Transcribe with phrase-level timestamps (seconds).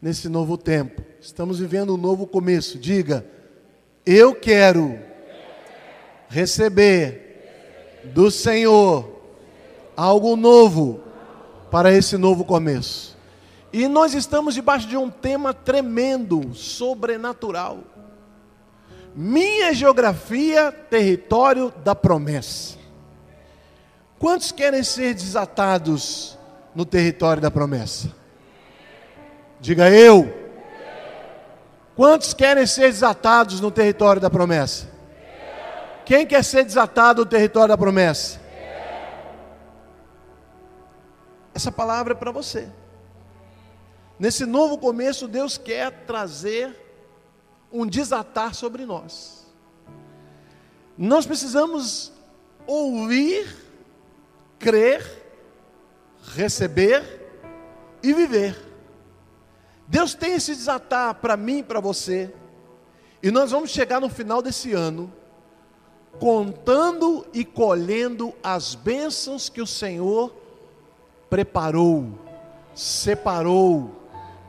[0.00, 1.02] nesse novo tempo.
[1.20, 2.78] Estamos vivendo um novo começo.
[2.78, 3.24] Diga,
[4.06, 4.98] eu quero
[6.28, 9.20] receber do Senhor
[9.96, 11.00] algo novo
[11.70, 13.16] para esse novo começo.
[13.72, 17.80] E nós estamos debaixo de um tema tremendo, sobrenatural.
[19.14, 22.78] Minha geografia, território da promessa.
[24.18, 26.38] Quantos querem ser desatados
[26.74, 28.17] no território da promessa?
[29.60, 30.34] Diga eu.
[31.96, 34.86] Quantos querem ser desatados no território da promessa?
[36.04, 38.40] Quem quer ser desatado no território da promessa?
[41.52, 42.68] Essa palavra é para você.
[44.16, 46.74] Nesse novo começo, Deus quer trazer
[47.72, 49.46] um desatar sobre nós.
[50.96, 52.12] Nós precisamos
[52.66, 53.54] ouvir,
[54.58, 55.04] crer,
[56.34, 57.02] receber
[58.02, 58.67] e viver.
[59.88, 62.30] Deus tem esse desatar para mim e para você.
[63.22, 65.12] E nós vamos chegar no final desse ano
[66.20, 70.34] contando e colhendo as bênçãos que o Senhor
[71.30, 72.18] preparou,
[72.74, 73.90] separou,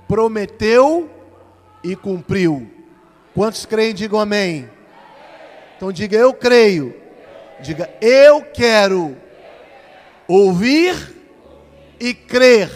[0.07, 1.09] prometeu
[1.83, 2.69] e cumpriu.
[3.33, 4.69] Quantos creem, digam amém.
[5.77, 6.93] Então diga eu creio.
[7.61, 9.15] Diga eu quero
[10.27, 11.15] ouvir
[11.99, 12.71] e crer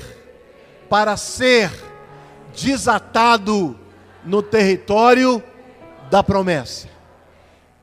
[0.90, 1.72] para ser
[2.56, 3.78] desatado
[4.24, 5.44] no território
[6.10, 6.88] da promessa.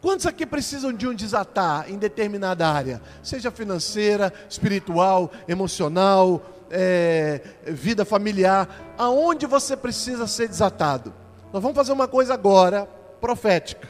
[0.01, 3.03] Quantos aqui precisam de um desatar em determinada área?
[3.23, 8.95] Seja financeira, espiritual, emocional, é, vida familiar.
[8.97, 11.13] Aonde você precisa ser desatado?
[11.53, 12.89] Nós vamos fazer uma coisa agora,
[13.21, 13.89] profética.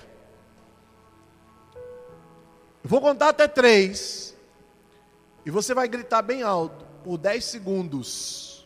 [2.82, 4.34] Vou contar até três.
[5.46, 8.59] E você vai gritar bem alto, por dez segundos,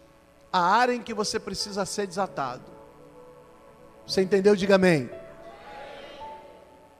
[0.54, 2.62] a área em que você precisa ser desatado.
[4.06, 4.54] Você entendeu?
[4.54, 5.10] Diga amém.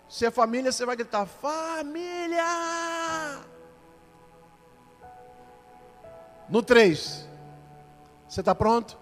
[0.08, 2.42] Se é família, você vai gritar: Família!
[6.48, 7.28] No 3.
[8.28, 8.98] Você está pronto?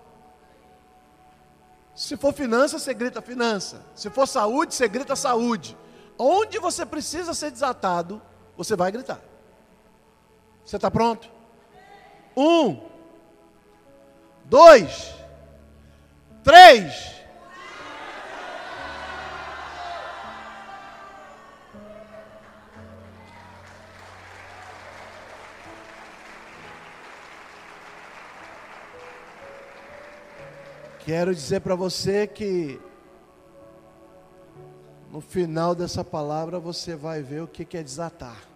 [1.95, 3.83] Se for finança, você grita finança.
[3.95, 5.75] Se for saúde, você grita saúde.
[6.19, 8.21] Onde você precisa ser desatado,
[8.55, 9.21] você vai gritar.
[10.63, 11.31] Você está pronto?
[12.37, 12.92] Um,
[14.53, 15.15] dois,
[16.45, 17.11] três.
[30.99, 32.79] Quero dizer para você que
[35.11, 38.52] no final dessa palavra você vai ver o que é desatar.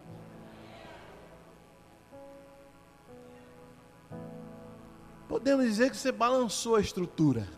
[5.29, 7.49] Podemos dizer que você balançou a estrutura.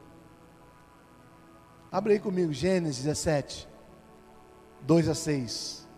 [1.91, 3.69] Abre aí comigo, Gênesis 17,
[4.83, 5.89] 2 a 6.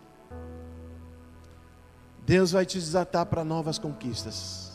[2.25, 4.70] Deus vai te desatar para novas conquistas.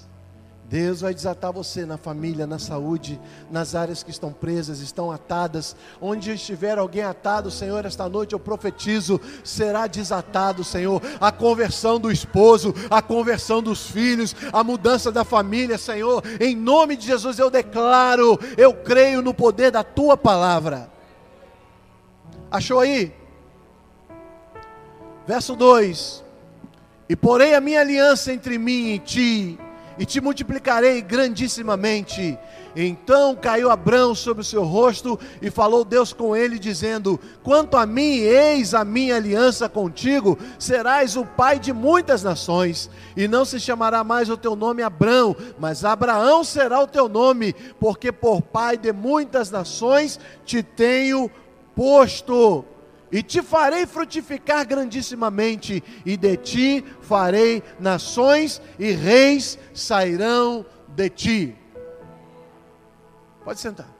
[0.68, 5.76] Deus vai desatar você na família, na saúde, nas áreas que estão presas, estão atadas.
[6.00, 12.10] Onde estiver alguém atado, Senhor, esta noite eu profetizo: será desatado, Senhor, a conversão do
[12.10, 16.20] esposo, a conversão dos filhos, a mudança da família, Senhor.
[16.40, 20.90] Em nome de Jesus eu declaro, eu creio no poder da tua palavra.
[22.50, 23.14] Achou aí?
[25.28, 26.24] Verso 2:
[27.08, 29.58] E porém a minha aliança entre mim e ti
[29.98, 32.38] e te multiplicarei grandissimamente.
[32.74, 37.86] Então caiu Abraão sobre o seu rosto e falou Deus com ele, dizendo: Quanto a
[37.86, 43.58] mim, eis a minha aliança contigo, serás o pai de muitas nações, e não se
[43.58, 48.76] chamará mais o teu nome Abraão, mas Abraão será o teu nome, porque por pai
[48.76, 51.30] de muitas nações te tenho
[51.74, 52.64] posto
[53.10, 61.56] e te farei frutificar grandissimamente, e de ti farei nações, e reis sairão de ti.
[63.44, 63.94] Pode sentar.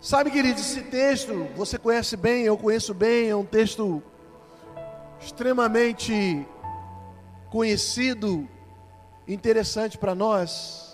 [0.00, 4.02] Sabe, querido, esse texto você conhece bem, eu conheço bem, é um texto
[5.20, 6.46] extremamente
[7.50, 8.48] conhecido,
[9.26, 10.87] interessante para nós.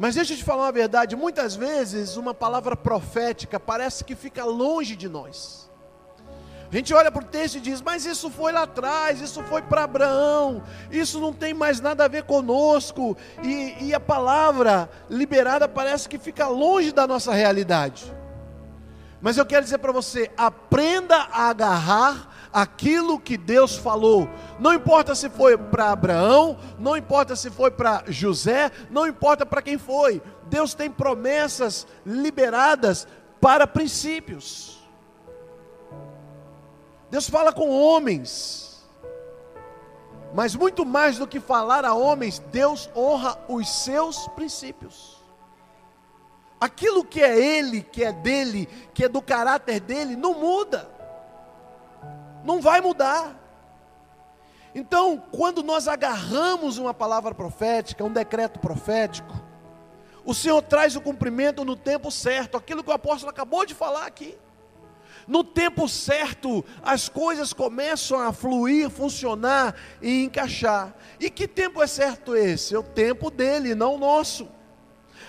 [0.00, 4.42] Mas deixa eu te falar uma verdade: muitas vezes uma palavra profética parece que fica
[4.46, 5.70] longe de nós.
[6.72, 9.60] A gente olha para o texto e diz, mas isso foi lá atrás, isso foi
[9.60, 15.68] para Abraão, isso não tem mais nada a ver conosco, e, e a palavra liberada
[15.68, 18.14] parece que fica longe da nossa realidade.
[19.20, 24.28] Mas eu quero dizer para você: aprenda a agarrar aquilo que Deus falou.
[24.58, 29.62] Não importa se foi para Abraão, não importa se foi para José, não importa para
[29.62, 30.22] quem foi.
[30.44, 33.06] Deus tem promessas liberadas
[33.40, 34.78] para princípios.
[37.10, 38.70] Deus fala com homens.
[40.32, 45.20] Mas muito mais do que falar a homens, Deus honra os seus princípios.
[46.60, 50.99] Aquilo que é Ele, que é dele, que é do caráter dele, não muda.
[52.44, 53.36] Não vai mudar.
[54.74, 59.34] Então, quando nós agarramos uma palavra profética, um decreto profético,
[60.24, 64.06] o Senhor traz o cumprimento no tempo certo, aquilo que o apóstolo acabou de falar
[64.06, 64.38] aqui.
[65.26, 70.94] No tempo certo, as coisas começam a fluir, funcionar e encaixar.
[71.18, 72.74] E que tempo é certo esse?
[72.74, 74.48] É o tempo dele, não o nosso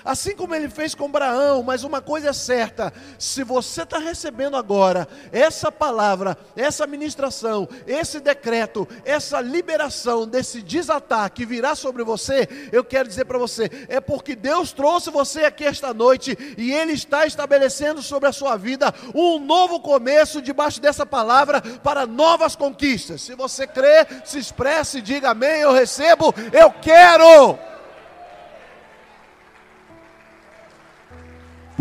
[0.04, 4.58] assim como ele fez com Abraão, mas uma coisa é certa: se você está recebendo
[4.58, 12.48] agora essa palavra, essa ministração, esse decreto, essa liberação desse desatar que virá sobre você,
[12.72, 16.94] eu quero dizer para você, é porque Deus trouxe você aqui esta noite e Ele
[16.94, 23.22] está estabelecendo sobre a sua vida um novo começo debaixo dessa palavra para novas conquistas.
[23.22, 27.58] Se você crê, se expresse, diga amém, eu recebo, eu quero.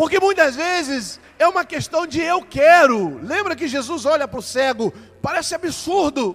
[0.00, 3.18] Porque muitas vezes é uma questão de eu quero.
[3.22, 6.34] Lembra que Jesus olha para o cego, parece absurdo.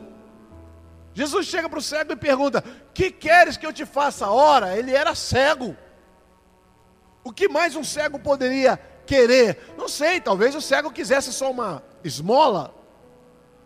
[1.15, 2.63] Jesus chega para o cego e pergunta:
[2.93, 4.29] Que queres que eu te faça?
[4.29, 5.75] Ora, ele era cego.
[7.23, 9.73] O que mais um cego poderia querer?
[9.75, 12.71] Não sei, talvez o cego quisesse só uma esmola.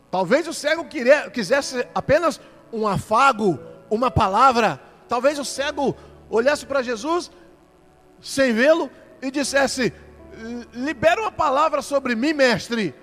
[0.10, 0.88] Talvez o cego
[1.34, 2.40] quisesse apenas
[2.72, 3.60] um afago,
[3.90, 4.80] uma palavra.
[5.10, 5.94] Talvez o cego
[6.30, 7.30] olhasse para Jesus
[8.22, 8.90] sem vê-lo
[9.22, 9.94] e dissesse:
[10.74, 12.94] Libera uma palavra sobre mim, mestre.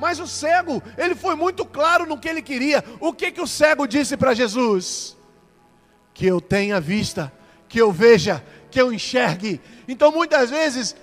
[0.00, 2.82] Mas o cego, ele foi muito claro no que ele queria.
[2.98, 5.16] O que, que o cego disse para Jesus?
[6.14, 7.30] Que eu tenha vista,
[7.68, 9.60] que eu veja, que eu enxergue.
[9.86, 10.96] Então muitas vezes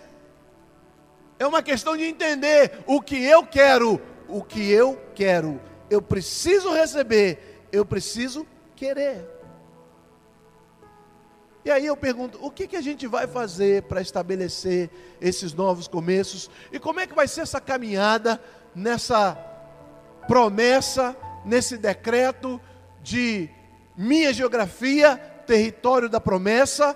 [1.37, 5.61] é uma questão de entender o que eu quero, o que eu quero.
[5.89, 9.36] Eu preciso receber, eu preciso querer.
[11.67, 15.85] E aí eu pergunto: o que, que a gente vai fazer para estabelecer esses novos
[15.85, 16.49] começos?
[16.71, 18.41] E como é que vai ser essa caminhada
[18.73, 19.35] nessa
[20.29, 22.57] promessa, nesse decreto
[23.03, 23.49] de
[23.97, 26.95] minha geografia, território da promessa,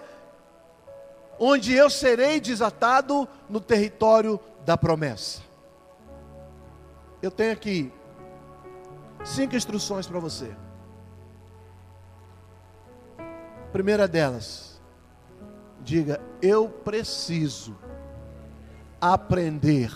[1.38, 5.42] onde eu serei desatado no território da promessa?
[7.22, 7.92] Eu tenho aqui
[9.26, 10.50] cinco instruções para você.
[13.72, 14.82] Primeira delas,
[15.82, 17.78] diga: eu preciso
[19.00, 19.92] aprender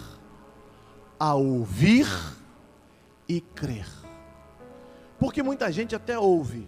[1.20, 2.08] a ouvir
[3.28, 3.88] e crer.
[5.20, 6.68] Porque muita gente até ouve,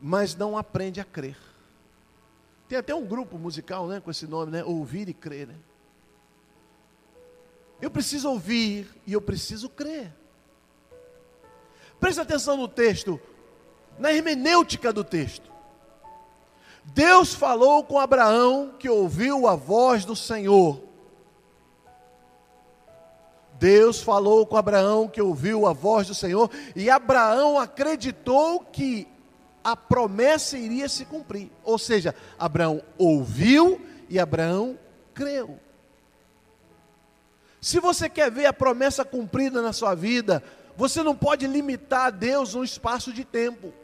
[0.00, 1.36] mas não aprende a crer.
[2.68, 5.54] Tem até um grupo musical, né, com esse nome, né, ouvir e crer, né?
[7.80, 10.12] Eu preciso ouvir e eu preciso crer.
[11.98, 13.20] Preste atenção no texto,
[13.98, 15.57] na hermenêutica do texto.
[16.94, 20.82] Deus falou com Abraão que ouviu a voz do Senhor.
[23.58, 29.06] Deus falou com Abraão que ouviu a voz do Senhor e Abraão acreditou que
[29.62, 31.50] a promessa iria se cumprir.
[31.62, 34.78] Ou seja, Abraão ouviu e Abraão
[35.12, 35.58] creu.
[37.60, 40.42] Se você quer ver a promessa cumprida na sua vida,
[40.76, 43.74] você não pode limitar a Deus um espaço de tempo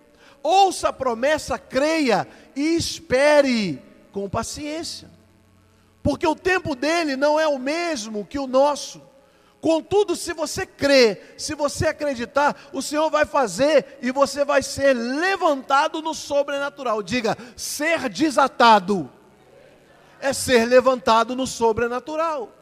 [0.45, 3.83] ouça a promessa, creia e espere
[4.13, 5.11] com paciência.
[6.03, 9.03] Porque o tempo dele não é o mesmo que o nosso.
[9.59, 14.93] Contudo, se você crer, se você acreditar, o Senhor vai fazer e você vai ser
[14.93, 17.03] levantado no sobrenatural.
[17.03, 19.11] Diga, ser desatado
[20.21, 22.53] é ser levantado no sobrenatural.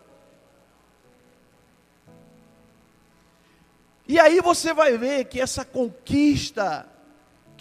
[4.06, 6.91] E aí você vai ver que essa conquista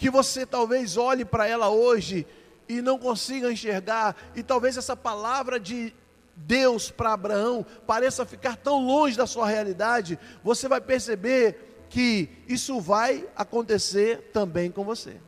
[0.02, 2.26] que você talvez olhe para ela hoje
[2.68, 5.94] e não consiga enxergar, e talvez essa palavra de
[6.34, 12.80] Deus para Abraão pareça ficar tão longe da sua realidade, você vai perceber que isso
[12.80, 15.20] vai acontecer também com você.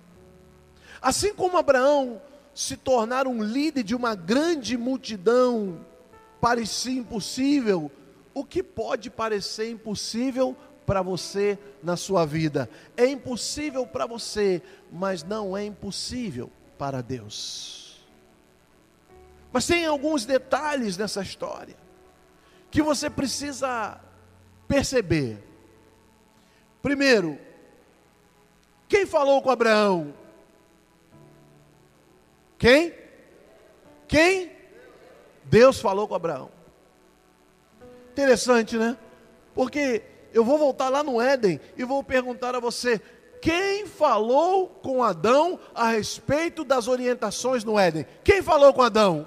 [1.00, 2.21] Assim como Abraão
[2.52, 5.87] se tornar um líder de uma grande multidão
[6.40, 7.93] parecia impossível,
[8.35, 12.69] o que pode parecer impossível para você na sua vida.
[12.97, 18.05] É impossível para você, mas não é impossível para Deus.
[19.53, 21.76] Mas tem alguns detalhes nessa história
[22.71, 24.00] que você precisa
[24.67, 25.38] perceber.
[26.83, 27.38] Primeiro,
[28.88, 30.12] quem falou com Abraão?
[32.59, 32.93] Quem?
[34.09, 34.53] Quem?
[35.45, 36.50] Deus falou com Abraão.
[38.11, 38.97] Interessante, né?
[39.55, 40.03] Porque
[40.35, 43.00] eu vou voltar lá no Éden e vou perguntar a você:
[43.41, 48.05] quem falou com Adão a respeito das orientações no Éden?
[48.25, 49.26] Quem falou com Adão?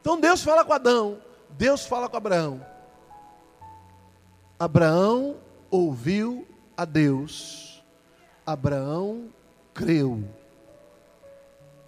[0.00, 1.18] Então Deus fala com Adão,
[1.50, 2.64] Deus fala com Abraão.
[4.58, 5.36] Abraão
[5.70, 7.84] ouviu a Deus,
[8.46, 9.28] Abraão
[9.74, 10.24] creu.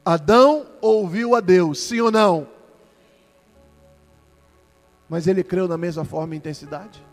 [0.05, 2.58] Adão ouviu a Deus, sim ou não?
[5.09, 7.05] Mas ele creu na mesma forma e intensidade?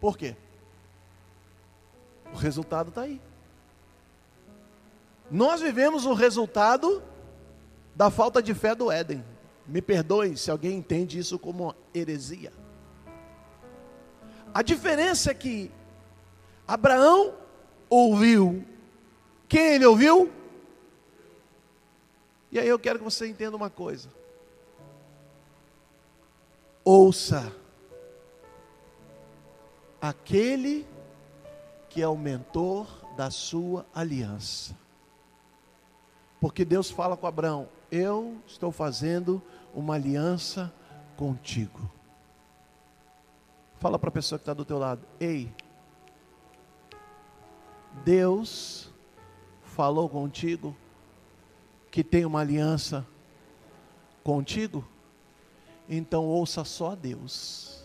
[0.00, 0.36] Por quê?
[2.32, 3.20] O resultado está aí.
[5.30, 7.02] Nós vivemos o resultado
[7.94, 9.24] da falta de fé do Éden.
[9.66, 12.52] Me perdoe se alguém entende isso como heresia.
[14.54, 15.70] A diferença é que
[16.66, 17.34] Abraão
[17.88, 18.64] ouviu.
[19.48, 20.30] Quem ele ouviu?
[22.50, 24.08] E aí eu quero que você entenda uma coisa.
[26.90, 27.54] Ouça
[30.00, 30.86] aquele
[31.90, 34.74] que é o mentor da sua aliança.
[36.40, 39.42] Porque Deus fala com Abraão: Eu estou fazendo
[39.74, 40.72] uma aliança
[41.14, 41.78] contigo.
[43.78, 45.54] Fala para a pessoa que está do teu lado: Ei,
[48.02, 48.90] Deus
[49.62, 50.74] falou contigo
[51.90, 53.06] que tem uma aliança
[54.24, 54.82] contigo,
[55.88, 57.78] então ouça só a Deus.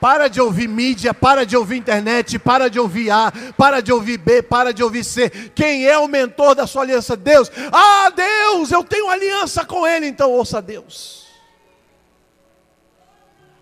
[0.00, 4.18] Para de ouvir mídia, para de ouvir internet, para de ouvir A, para de ouvir
[4.18, 5.30] B, para de ouvir C.
[5.54, 7.16] Quem é o mentor da sua aliança?
[7.16, 7.50] Deus.
[7.72, 11.26] Ah, Deus, eu tenho aliança com Ele, então ouça Deus.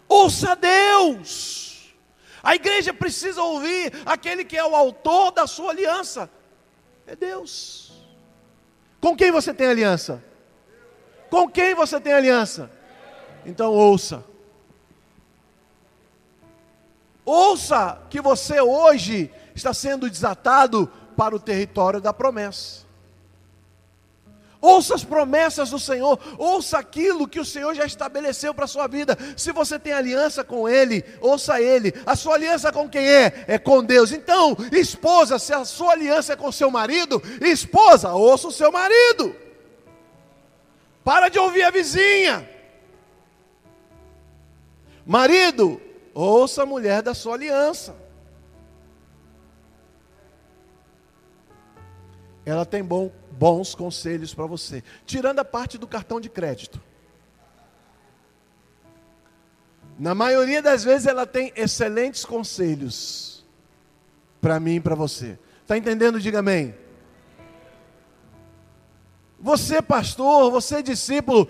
[0.08, 1.94] Ouça Deus.
[2.42, 6.28] A igreja precisa ouvir aquele que é o autor da sua aliança.
[7.06, 7.83] É Deus.
[9.04, 10.24] Com quem você tem aliança?
[11.28, 12.70] Com quem você tem aliança?
[13.44, 14.24] Então ouça.
[17.22, 22.83] Ouça que você hoje está sendo desatado para o território da promessa.
[24.64, 28.86] Ouça as promessas do Senhor, ouça aquilo que o Senhor já estabeleceu para a sua
[28.86, 29.14] vida.
[29.36, 31.92] Se você tem aliança com Ele, ouça Ele.
[32.06, 33.44] A sua aliança com quem é?
[33.46, 34.10] É com Deus.
[34.10, 39.36] Então, esposa, se a sua aliança é com seu marido, esposa, ouça o seu marido.
[41.04, 42.48] Para de ouvir a vizinha.
[45.04, 45.78] Marido,
[46.14, 47.94] ouça a mulher da sua aliança.
[52.44, 56.80] Ela tem bom bons conselhos para você, tirando a parte do cartão de crédito.
[59.98, 63.44] Na maioria das vezes ela tem excelentes conselhos
[64.40, 65.38] para mim e para você.
[65.62, 66.20] Está entendendo?
[66.20, 66.74] Diga amém.
[69.40, 71.48] Você, pastor, você, discípulo,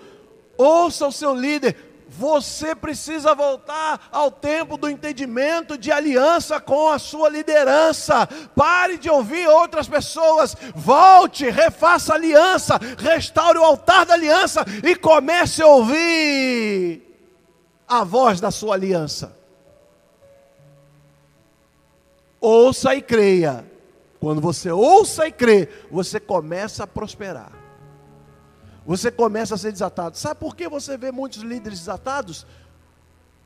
[0.57, 1.75] ouça o seu líder,
[2.17, 8.27] você precisa voltar ao tempo do entendimento de aliança com a sua liderança.
[8.55, 10.55] Pare de ouvir outras pessoas.
[10.73, 17.01] Volte, refaça a aliança, restaure o altar da aliança e comece a ouvir
[17.87, 19.35] a voz da sua aliança.
[22.39, 23.65] Ouça e creia.
[24.19, 27.64] Quando você ouça e crê, você começa a prosperar
[28.85, 30.17] você começa a ser desatado.
[30.17, 32.45] Sabe por que você vê muitos líderes desatados?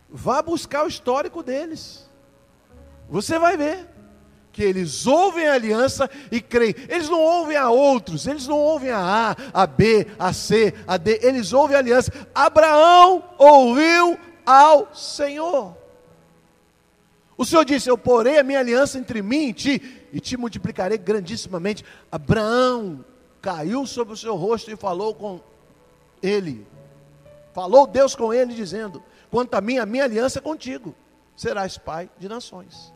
[0.09, 2.09] Vá buscar o histórico deles.
[3.09, 3.87] Você vai ver
[4.51, 6.75] que eles ouvem a aliança e creem.
[6.89, 10.97] Eles não ouvem a outros, eles não ouvem a A, a B, a C, a
[10.97, 12.11] D, eles ouvem a aliança.
[12.35, 15.77] Abraão ouviu ao Senhor.
[17.37, 20.97] O Senhor disse: Eu porei a minha aliança entre mim e ti, e te multiplicarei
[20.97, 21.85] grandissimamente.
[22.11, 23.05] Abraão
[23.41, 25.39] caiu sobre o seu rosto e falou com
[26.21, 26.65] ele.
[27.53, 30.95] Falou Deus com ele, dizendo: Quanto a mim, a minha aliança é contigo,
[31.35, 32.93] serás pai de nações.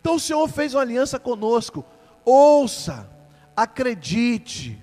[0.00, 1.84] Então o Senhor fez uma aliança conosco.
[2.24, 3.10] Ouça,
[3.56, 4.82] acredite,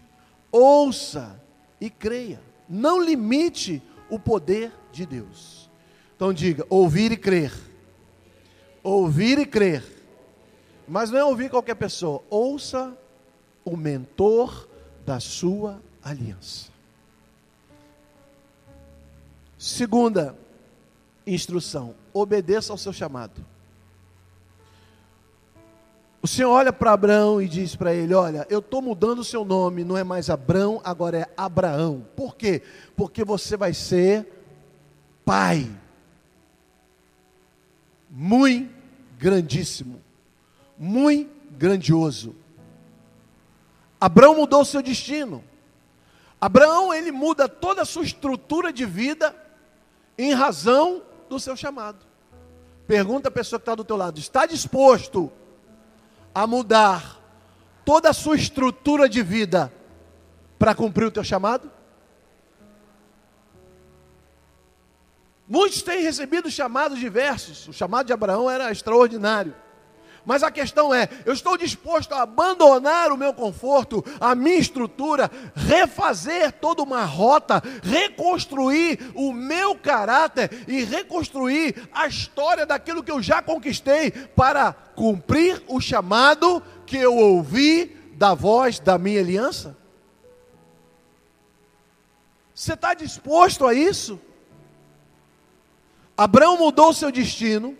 [0.51, 1.39] ouça
[1.79, 2.41] e creia.
[2.67, 5.69] Não limite o poder de Deus.
[6.15, 7.53] Então diga: ouvir e crer.
[8.83, 9.83] Ouvir e crer.
[10.87, 12.21] Mas não é ouvir qualquer pessoa.
[12.29, 12.97] Ouça
[13.65, 14.67] o mentor
[15.05, 16.71] da sua aliança.
[19.57, 20.37] Segunda
[21.25, 23.45] instrução: obedeça ao seu chamado.
[26.21, 29.43] O Senhor olha para Abraão e diz para ele: Olha, eu estou mudando o seu
[29.43, 32.05] nome, não é mais Abraão, agora é Abraão.
[32.15, 32.61] Por quê?
[32.95, 34.25] Porque você vai ser
[35.25, 35.69] pai.
[38.09, 38.73] Muito
[39.17, 40.01] grandíssimo,
[40.77, 42.35] muito grandioso.
[44.03, 45.41] Abraão mudou o seu destino.
[46.41, 49.33] Abraão, ele muda toda a sua estrutura de vida
[50.17, 52.05] em razão do seu chamado.
[52.85, 55.31] Pergunta a pessoa que está do teu lado: está disposto
[56.35, 57.17] a mudar
[57.85, 59.71] toda a sua estrutura de vida
[60.59, 61.71] para cumprir o teu chamado?
[65.47, 67.69] Muitos têm recebido chamados diversos.
[67.69, 69.55] O chamado de Abraão era extraordinário.
[70.25, 75.29] Mas a questão é: eu estou disposto a abandonar o meu conforto, a minha estrutura,
[75.53, 83.21] refazer toda uma rota, reconstruir o meu caráter e reconstruir a história daquilo que eu
[83.21, 89.75] já conquistei para cumprir o chamado que eu ouvi da voz da minha aliança?
[92.55, 94.19] Você está disposto a isso?
[96.15, 97.75] Abraão mudou seu destino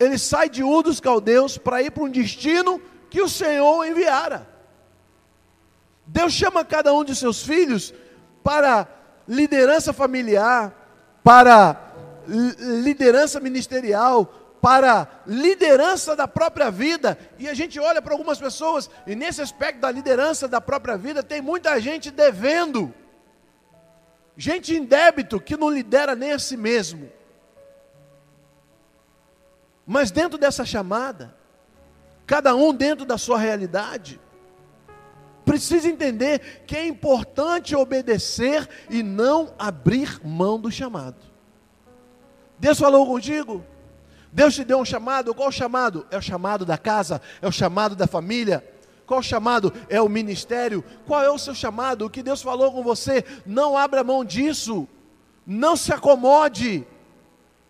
[0.00, 2.80] ele sai de Ur dos Caldeus para ir para um destino
[3.10, 4.48] que o Senhor enviara.
[6.06, 7.92] Deus chama cada um de seus filhos
[8.42, 8.88] para
[9.28, 10.74] liderança familiar,
[11.22, 11.92] para
[12.82, 14.24] liderança ministerial,
[14.62, 17.18] para liderança da própria vida.
[17.38, 21.22] E a gente olha para algumas pessoas, e nesse aspecto da liderança da própria vida,
[21.22, 22.92] tem muita gente devendo,
[24.34, 27.19] gente em débito que não lidera nem a si mesmo.
[29.90, 31.34] Mas dentro dessa chamada,
[32.24, 34.20] cada um dentro da sua realidade,
[35.44, 41.16] precisa entender que é importante obedecer e não abrir mão do chamado.
[42.56, 43.64] Deus falou contigo?
[44.30, 45.34] Deus te deu um chamado?
[45.34, 46.06] Qual o chamado?
[46.08, 47.20] É o chamado da casa?
[47.42, 48.64] É o chamado da família?
[49.04, 49.72] Qual o chamado?
[49.88, 50.84] É o ministério?
[51.04, 52.06] Qual é o seu chamado?
[52.06, 53.24] O que Deus falou com você?
[53.44, 54.86] Não abra mão disso.
[55.44, 56.86] Não se acomode.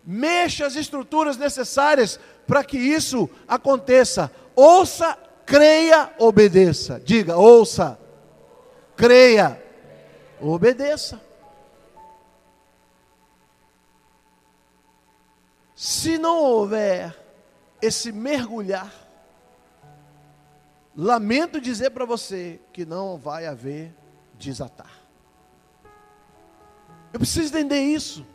[0.05, 4.31] Mexa as estruturas necessárias para que isso aconteça.
[4.55, 6.99] Ouça, creia, obedeça.
[7.03, 7.99] Diga, ouça,
[8.95, 9.61] creia,
[10.39, 11.21] obedeça.
[15.75, 17.15] Se não houver
[17.81, 18.93] esse mergulhar,
[20.95, 23.95] lamento dizer para você que não vai haver
[24.35, 24.91] desatar.
[27.13, 28.25] Eu preciso entender isso.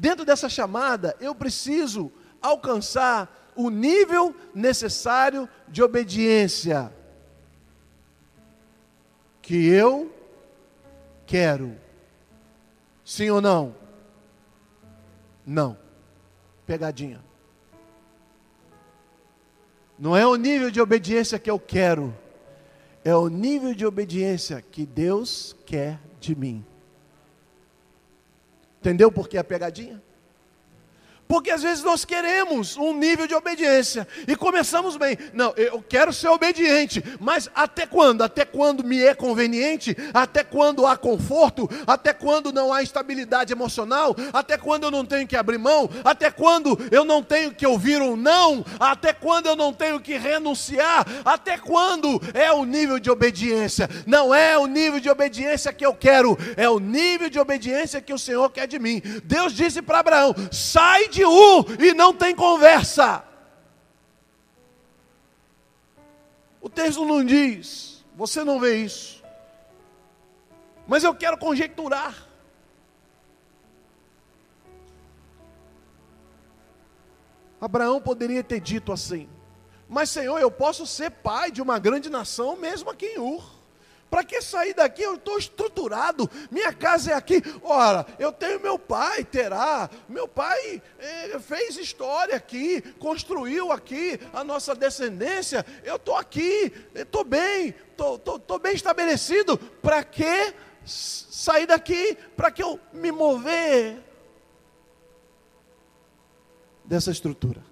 [0.00, 2.10] Dentro dessa chamada, eu preciso
[2.40, 6.90] alcançar o nível necessário de obediência
[9.42, 10.10] que eu
[11.26, 11.76] quero.
[13.04, 13.76] Sim ou não?
[15.44, 15.76] Não.
[16.64, 17.22] Pegadinha.
[19.98, 22.16] Não é o nível de obediência que eu quero,
[23.04, 26.64] é o nível de obediência que Deus quer de mim.
[28.80, 30.02] Entendeu por que a pegadinha?
[31.30, 35.16] Porque às vezes nós queremos um nível de obediência e começamos bem.
[35.32, 38.22] Não, eu quero ser obediente, mas até quando?
[38.22, 39.96] Até quando me é conveniente?
[40.12, 41.70] Até quando há conforto?
[41.86, 44.16] Até quando não há estabilidade emocional?
[44.32, 45.88] Até quando eu não tenho que abrir mão?
[46.04, 48.64] Até quando eu não tenho que ouvir um não?
[48.80, 51.06] Até quando eu não tenho que renunciar?
[51.24, 53.88] Até quando é o nível de obediência?
[54.04, 58.12] Não é o nível de obediência que eu quero, é o nível de obediência que
[58.12, 59.00] o Senhor quer de mim.
[59.22, 63.24] Deus disse para Abraão: sai de de e não tem conversa.
[66.60, 69.22] O texto não diz, você não vê isso.
[70.86, 72.14] Mas eu quero conjecturar.
[77.60, 79.28] Abraão poderia ter dito assim:
[79.88, 83.59] Mas Senhor, eu posso ser pai de uma grande nação mesmo aqui em Ur.
[84.10, 85.02] Para que sair daqui?
[85.02, 87.40] Eu estou estruturado, minha casa é aqui.
[87.62, 89.88] Ora, eu tenho meu pai, terá.
[90.08, 95.64] Meu pai é, fez história aqui, construiu aqui a nossa descendência.
[95.84, 99.56] Eu estou aqui, estou bem, estou bem estabelecido.
[99.56, 102.18] Para que sair daqui?
[102.36, 104.02] Para que eu me mover
[106.84, 107.62] dessa estrutura?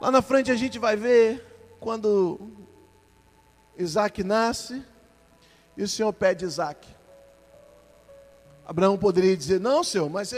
[0.00, 1.46] Lá na frente a gente vai ver
[1.78, 2.61] quando
[3.76, 4.84] Isaac nasce
[5.76, 6.86] e o Senhor pede Isaac.
[8.66, 10.32] Abraão poderia dizer: Não, Senhor, mas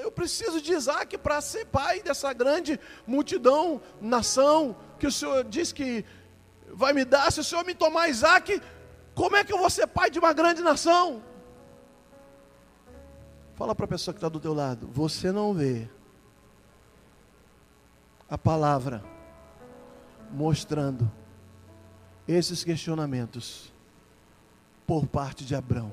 [0.00, 5.72] eu preciso de Isaac para ser pai dessa grande multidão, nação, que o Senhor diz
[5.72, 6.04] que
[6.68, 7.30] vai me dar.
[7.30, 8.60] Se o Senhor me tomar Isaac,
[9.14, 11.22] como é que eu vou ser pai de uma grande nação?
[13.54, 15.88] Fala para a pessoa que está do teu lado: Você não vê
[18.28, 19.04] a palavra
[20.30, 21.10] mostrando
[22.28, 23.72] esses questionamentos
[24.86, 25.92] por parte de Abraão.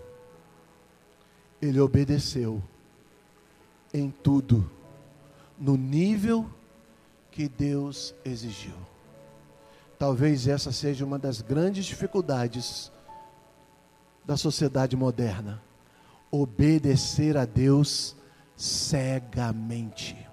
[1.62, 2.62] Ele obedeceu
[3.94, 4.70] em tudo,
[5.58, 6.50] no nível
[7.32, 8.76] que Deus exigiu.
[9.98, 12.92] Talvez essa seja uma das grandes dificuldades
[14.26, 15.62] da sociedade moderna.
[16.32, 18.16] Obedecer a Deus
[18.56, 20.33] cegamente.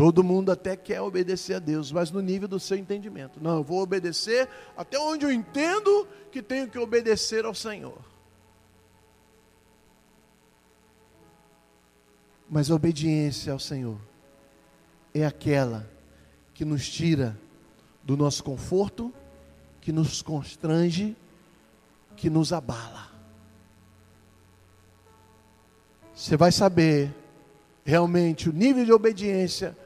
[0.00, 3.38] Todo mundo até quer obedecer a Deus, mas no nível do seu entendimento.
[3.38, 7.98] Não, eu vou obedecer até onde eu entendo que tenho que obedecer ao Senhor.
[12.48, 14.00] Mas a obediência ao Senhor
[15.12, 15.86] é aquela
[16.54, 17.38] que nos tira
[18.02, 19.12] do nosso conforto,
[19.82, 21.14] que nos constrange,
[22.16, 23.10] que nos abala.
[26.14, 27.14] Você vai saber
[27.84, 29.76] realmente o nível de obediência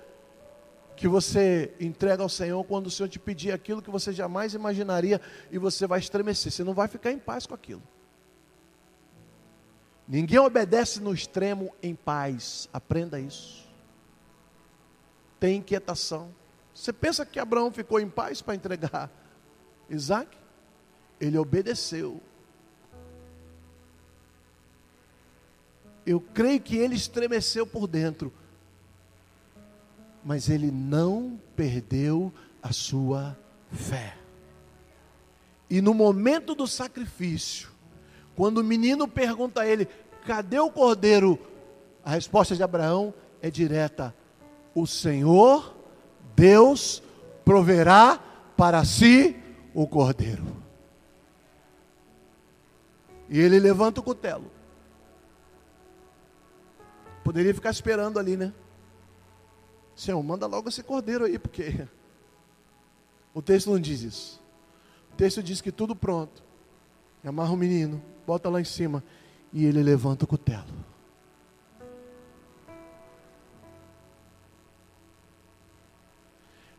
[0.97, 5.21] que você entrega ao Senhor quando o Senhor te pedir aquilo que você jamais imaginaria
[5.51, 7.83] e você vai estremecer, você não vai ficar em paz com aquilo.
[10.07, 13.67] Ninguém obedece no extremo em paz, aprenda isso.
[15.41, 16.33] Tem inquietação.
[16.75, 19.11] Você pensa que Abraão ficou em paz para entregar
[19.89, 20.37] Isaac?
[21.21, 22.21] Ele obedeceu.
[26.07, 28.33] Eu creio que ele estremeceu por dentro
[30.25, 32.33] mas ele não perdeu
[32.63, 33.37] a sua
[33.71, 34.17] fé.
[35.69, 37.69] E no momento do sacrifício,
[38.35, 39.87] quando o menino pergunta a ele:
[40.27, 41.39] cadê o cordeiro?
[42.05, 44.15] A resposta de Abraão é direta:
[44.75, 45.75] o Senhor,
[46.35, 47.03] Deus,
[47.45, 48.19] proverá
[48.57, 49.37] para si
[49.75, 50.45] o cordeiro.
[53.29, 54.51] E ele levanta o cutelo.
[57.23, 58.53] Poderia ficar esperando ali, né?
[59.95, 61.87] Senhor, manda logo esse cordeiro aí, porque
[63.33, 64.43] o texto não diz isso.
[65.13, 66.43] O texto diz que tudo pronto.
[67.25, 69.03] Amarra o menino, bota lá em cima
[69.53, 70.67] e ele levanta o cutelo.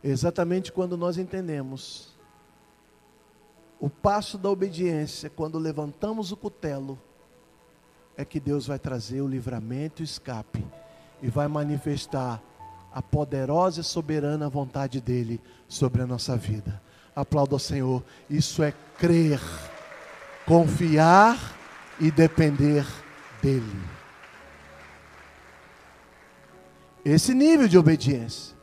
[0.03, 2.15] Exatamente quando nós entendemos
[3.79, 6.99] o passo da obediência, quando levantamos o cutelo,
[8.15, 10.65] é que Deus vai trazer o livramento e o escape
[11.21, 12.41] e vai manifestar
[12.95, 16.81] a poderosa e soberana vontade dele sobre a nossa vida.
[17.13, 18.01] Aplauda ao Senhor.
[18.29, 19.41] Isso é crer,
[20.45, 21.37] confiar
[21.99, 22.87] e depender
[23.41, 23.83] dele.
[27.03, 28.55] Esse nível de obediência.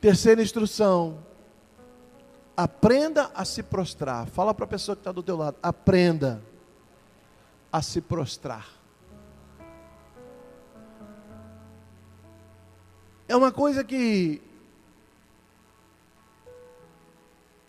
[0.00, 1.18] Terceira instrução:
[2.56, 4.28] aprenda a se prostrar.
[4.28, 6.40] Fala para a pessoa que está do teu lado: aprenda
[7.72, 8.81] a se prostrar.
[13.32, 14.42] É uma coisa que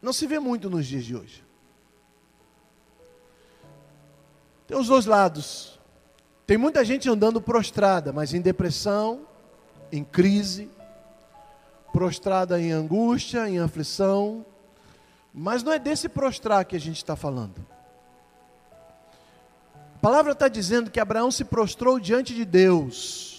[0.02, 1.42] não se vê muito nos dias de hoje.
[4.68, 5.80] Tem os dois lados.
[6.46, 9.22] Tem muita gente andando prostrada, mas em depressão,
[9.90, 10.70] em crise,
[11.94, 14.46] prostrada em angústia, em aflição.
[15.34, 17.66] Mas não é desse prostrar que a gente está falando.
[19.96, 23.33] A palavra está dizendo que Abraão se prostrou diante de Deus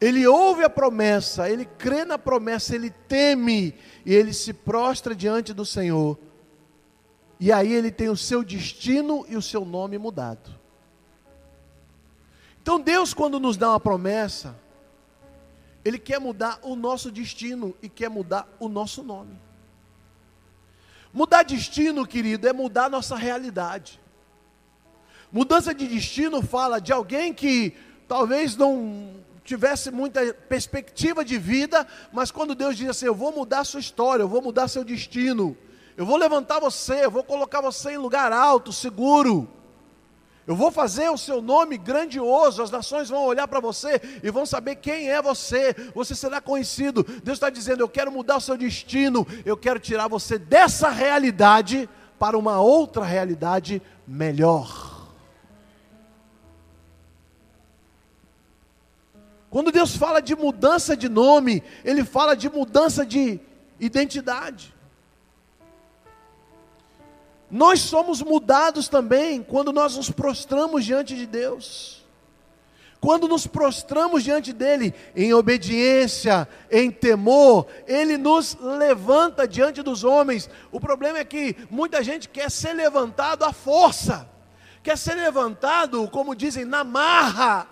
[0.00, 3.74] ele ouve a promessa, ele crê na promessa, ele teme
[4.06, 6.18] e ele se prostra diante do Senhor.
[7.40, 10.58] E aí ele tem o seu destino e o seu nome mudado.
[12.68, 14.54] Então Deus, quando nos dá uma promessa,
[15.82, 19.40] Ele quer mudar o nosso destino e quer mudar o nosso nome.
[21.10, 23.98] Mudar destino, querido, é mudar nossa realidade.
[25.32, 27.74] Mudança de destino fala de alguém que
[28.06, 29.14] talvez não
[29.48, 34.22] tivesse muita perspectiva de vida, mas quando Deus diz assim: Eu vou mudar sua história,
[34.22, 35.56] eu vou mudar seu destino,
[35.96, 39.48] eu vou levantar você, eu vou colocar você em lugar alto, seguro.
[40.46, 44.46] Eu vou fazer o seu nome grandioso, as nações vão olhar para você e vão
[44.46, 47.02] saber quem é você, você será conhecido.
[47.22, 51.88] Deus está dizendo: Eu quero mudar o seu destino, eu quero tirar você dessa realidade
[52.18, 54.87] para uma outra realidade melhor.
[59.50, 63.40] Quando Deus fala de mudança de nome, Ele fala de mudança de
[63.80, 64.74] identidade.
[67.50, 72.06] Nós somos mudados também quando nós nos prostramos diante de Deus.
[73.00, 80.50] Quando nos prostramos diante dEle em obediência, em temor, Ele nos levanta diante dos homens.
[80.70, 84.28] O problema é que muita gente quer ser levantado à força
[84.88, 87.66] quer ser levantado, como dizem, na marra,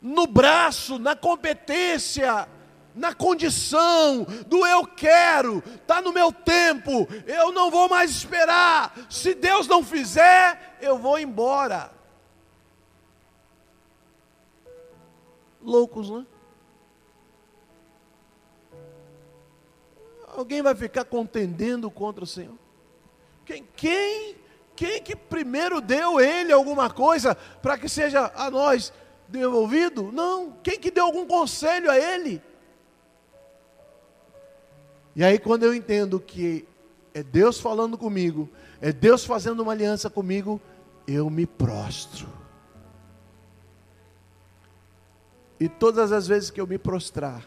[0.00, 2.48] no braço, na competência,
[2.94, 8.94] na condição do eu quero, está no meu tempo, eu não vou mais esperar.
[9.08, 11.92] Se Deus não fizer, eu vou embora.
[15.62, 16.26] Loucos, né?
[20.36, 22.56] Alguém vai ficar contendendo contra o Senhor?
[23.44, 24.36] Quem, quem,
[24.76, 28.92] quem que primeiro deu ele alguma coisa para que seja a nós
[29.28, 30.10] devolvido?
[30.10, 30.52] Não.
[30.62, 32.42] Quem que deu algum conselho a ele?
[35.14, 36.66] E aí, quando eu entendo que
[37.12, 38.48] é Deus falando comigo,
[38.80, 40.60] é Deus fazendo uma aliança comigo,
[41.06, 42.28] eu me prostro.
[45.58, 47.44] E todas as vezes que eu me prostrar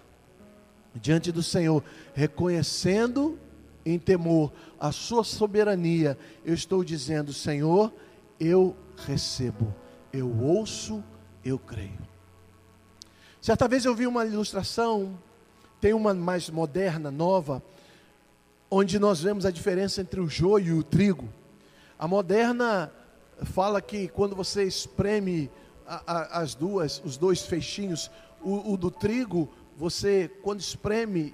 [0.94, 1.82] diante do Senhor,
[2.14, 3.40] reconhecendo
[3.86, 7.94] em temor a Sua soberania, eu estou dizendo: Senhor,
[8.40, 9.74] eu recebo,
[10.12, 11.02] eu ouço,
[11.44, 12.00] eu creio.
[13.42, 15.18] Certa vez eu vi uma ilustração
[15.82, 17.62] tem uma mais moderna, nova,
[18.70, 21.28] onde nós vemos a diferença entre o joio e o trigo.
[21.98, 22.92] A moderna
[23.46, 25.50] fala que quando você espreme
[25.88, 31.34] a, a, as duas, os dois feixinhos, o, o, do trigo, você quando espreme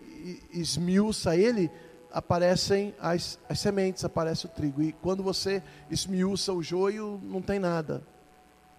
[0.51, 1.69] e esmiuça ele,
[2.09, 4.81] aparecem as, as sementes, aparece o trigo.
[4.81, 8.01] E quando você esmiuça o joio, não tem nada,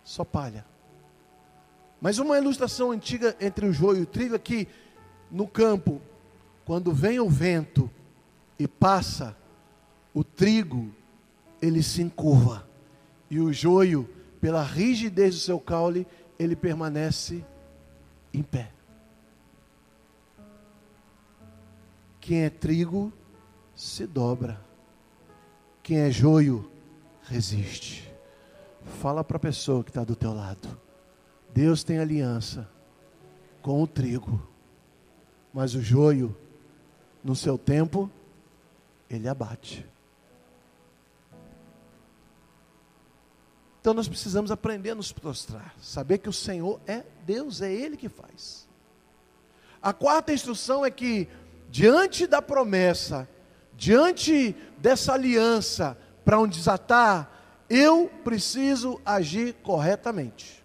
[0.02, 0.64] só palha.
[2.00, 4.68] Mas uma ilustração antiga entre o joio e o trigo é que
[5.30, 6.00] no campo,
[6.64, 7.90] quando vem o vento
[8.58, 9.36] e passa,
[10.14, 10.90] o trigo
[11.60, 12.68] ele se encurva
[13.30, 14.08] e o joio,
[14.40, 16.06] pela rigidez do seu caule,
[16.38, 17.44] ele permanece
[18.32, 18.70] em pé.
[22.20, 23.12] Quem é trigo
[23.74, 24.60] se dobra,
[25.82, 26.70] quem é joio
[27.22, 28.12] resiste.
[29.00, 30.87] Fala para a pessoa que está do teu lado.
[31.52, 32.68] Deus tem aliança
[33.62, 34.48] com o trigo
[35.52, 36.36] mas o joio,
[37.22, 38.10] no seu tempo,
[39.10, 39.84] ele abate.
[43.80, 47.96] Então nós precisamos aprender a nos prostrar, saber que o Senhor é Deus, é Ele
[47.96, 48.68] que faz.
[49.80, 51.28] A quarta instrução é que,
[51.70, 53.28] diante da promessa,
[53.76, 60.62] diante dessa aliança, para um desatar, eu preciso agir corretamente.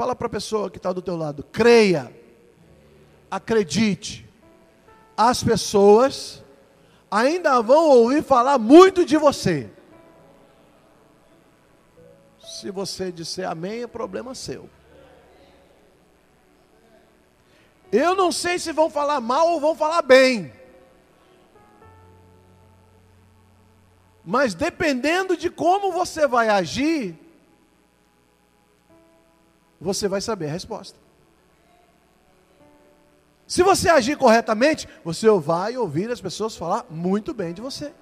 [0.00, 2.10] Fala para a pessoa que está do teu lado, creia,
[3.30, 4.26] acredite.
[5.14, 6.42] As pessoas
[7.10, 9.68] ainda vão ouvir falar muito de você.
[12.42, 14.70] Se você disser amém, é problema seu.
[17.92, 20.50] Eu não sei se vão falar mal ou vão falar bem.
[24.24, 27.18] Mas dependendo de como você vai agir,
[29.80, 30.98] você vai saber a resposta.
[33.46, 37.92] Se você agir corretamente, você vai ouvir as pessoas falar muito bem de você.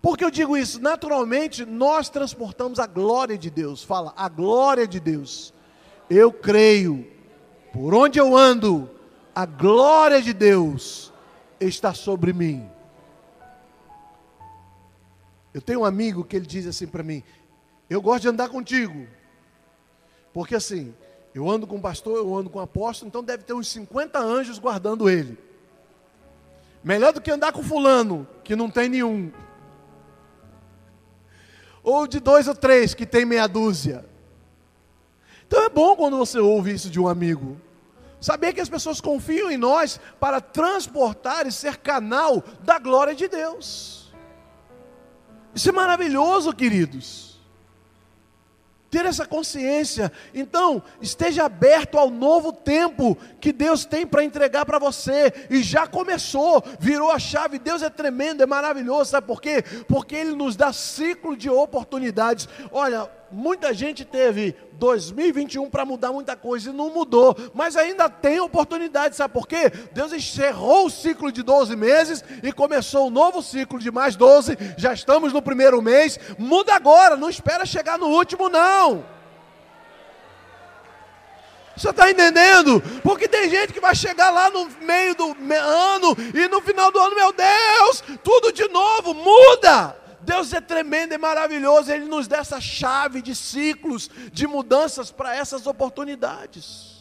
[0.00, 0.80] Por que eu digo isso?
[0.80, 3.82] Naturalmente, nós transportamos a glória de Deus.
[3.82, 5.52] Fala, a glória de Deus.
[6.08, 7.06] Eu creio,
[7.72, 8.88] por onde eu ando,
[9.34, 11.12] a glória de Deus
[11.60, 12.70] está sobre mim.
[15.52, 17.22] Eu tenho um amigo que ele diz assim para mim:
[17.90, 19.06] Eu gosto de andar contigo,
[20.36, 20.94] porque assim,
[21.34, 25.08] eu ando com pastor, eu ando com apóstolo, então deve ter uns 50 anjos guardando
[25.08, 25.38] ele.
[26.84, 29.32] Melhor do que andar com fulano, que não tem nenhum.
[31.82, 34.04] Ou de dois ou três, que tem meia dúzia.
[35.46, 37.58] Então é bom quando você ouve isso de um amigo.
[38.20, 43.26] Saber que as pessoas confiam em nós para transportar e ser canal da glória de
[43.26, 44.12] Deus.
[45.54, 47.25] Isso é maravilhoso, queridos
[48.90, 50.12] ter essa consciência.
[50.34, 55.32] Então, esteja aberto ao novo tempo que Deus tem para entregar para você.
[55.50, 57.58] E já começou, virou a chave.
[57.58, 59.10] Deus é tremendo, é maravilhoso.
[59.10, 59.62] Sabe por quê?
[59.88, 62.48] Porque Ele nos dá ciclo de oportunidades.
[62.70, 68.40] Olha, muita gente teve 2021 para mudar muita coisa e não mudou, mas ainda tem
[68.40, 69.70] oportunidade, sabe por quê?
[69.92, 74.56] Deus encerrou o ciclo de 12 meses e começou um novo ciclo de mais 12,
[74.76, 79.04] já estamos no primeiro mês, muda agora, não espera chegar no último, não.
[81.76, 82.80] Você está entendendo?
[83.02, 86.98] Porque tem gente que vai chegar lá no meio do ano e no final do
[86.98, 90.05] ano, meu Deus, tudo de novo, muda.
[90.26, 95.34] Deus é tremendo e maravilhoso, Ele nos dá essa chave de ciclos, de mudanças para
[95.34, 96.96] essas oportunidades.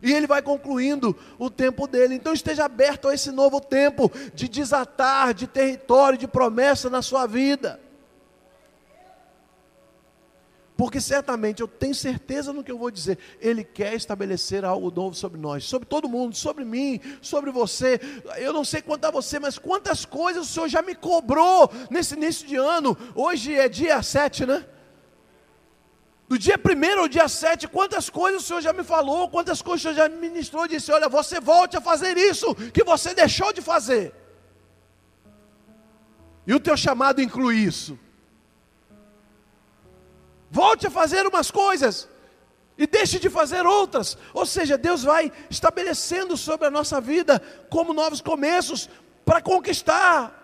[0.00, 2.14] E ele vai concluindo o tempo dele.
[2.14, 7.26] Então esteja aberto a esse novo tempo de desatar, de território, de promessa na sua
[7.26, 7.80] vida.
[10.76, 15.14] Porque certamente, eu tenho certeza no que eu vou dizer, Ele quer estabelecer algo novo
[15.14, 18.00] sobre nós, sobre todo mundo, sobre mim, sobre você.
[18.38, 22.14] Eu não sei quanto a você, mas quantas coisas o Senhor já me cobrou nesse
[22.14, 22.96] início de ano.
[23.14, 24.66] Hoje é dia 7, né?
[26.28, 29.80] Do dia 1 ao dia 7, quantas coisas o Senhor já me falou, quantas coisas
[29.80, 33.52] o Senhor já me ministrou, disse: Olha, você volte a fazer isso que você deixou
[33.52, 34.12] de fazer.
[36.44, 37.96] E o teu chamado inclui isso.
[40.54, 42.08] Volte a fazer umas coisas
[42.78, 44.16] e deixe de fazer outras.
[44.32, 48.88] Ou seja, Deus vai estabelecendo sobre a nossa vida como novos começos
[49.24, 50.42] para conquistar.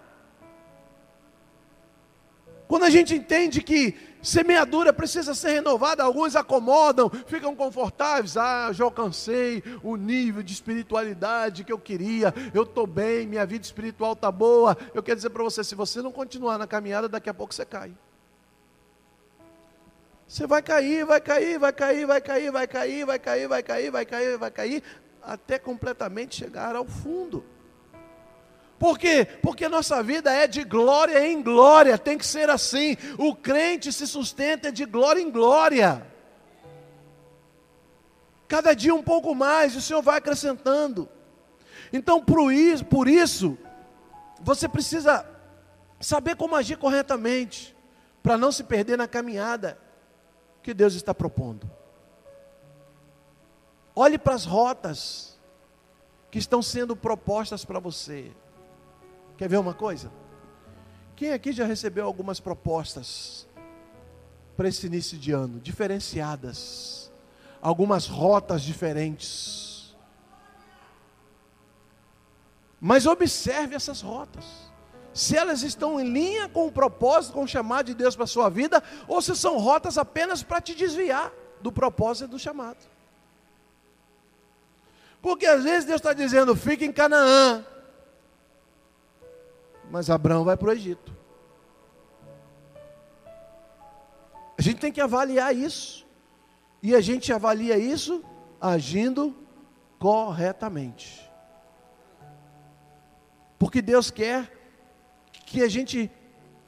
[2.67, 8.37] Quando a gente entende que semeadura precisa ser renovada, alguns acomodam, ficam confortáveis.
[8.37, 13.65] Ah, já alcancei o nível de espiritualidade que eu queria, eu estou bem, minha vida
[13.65, 14.77] espiritual está boa.
[14.93, 17.65] Eu quero dizer para você: se você não continuar na caminhada, daqui a pouco você
[17.65, 17.93] cai.
[20.31, 23.91] Você vai cair, vai cair, vai cair, vai cair, vai cair, vai cair, vai cair,
[23.91, 24.83] vai cair, vai cair,
[25.21, 27.45] até completamente chegar ao fundo.
[28.79, 29.27] Por quê?
[29.43, 32.97] Porque nossa vida é de glória em glória, tem que ser assim.
[33.19, 36.07] O crente se sustenta de glória em glória.
[38.47, 41.09] Cada dia um pouco mais, o Senhor vai acrescentando.
[41.93, 42.53] Então, por
[43.09, 43.59] isso
[44.41, 45.29] você precisa
[45.99, 47.77] saber como agir corretamente,
[48.23, 49.90] para não se perder na caminhada
[50.63, 51.71] que Deus está propondo.
[53.95, 55.39] Olhe para as rotas
[56.31, 58.31] que estão sendo propostas para você.
[59.37, 60.11] Quer ver uma coisa?
[61.17, 63.47] Quem aqui já recebeu algumas propostas
[64.57, 67.13] para esse início de ano, diferenciadas,
[67.61, 69.97] algumas rotas diferentes?
[72.81, 74.70] Mas observe essas rotas
[75.13, 78.29] se elas estão em linha com o propósito, com o chamado de Deus para a
[78.29, 82.79] sua vida, ou se são rotas apenas para te desviar do propósito e do chamado.
[85.21, 87.65] Porque às vezes Deus está dizendo, fica em Canaã,
[89.91, 91.15] mas Abraão vai para o Egito.
[94.57, 96.07] A gente tem que avaliar isso,
[96.83, 98.25] e a gente avalia isso
[98.61, 99.37] agindo
[99.99, 101.29] corretamente.
[103.59, 104.60] Porque Deus quer
[105.51, 106.09] que a gente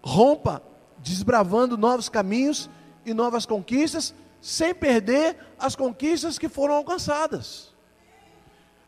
[0.03, 0.61] rompa,
[0.99, 2.69] desbravando novos caminhos
[3.07, 7.73] e novas conquistas, sem perder as conquistas que foram alcançadas.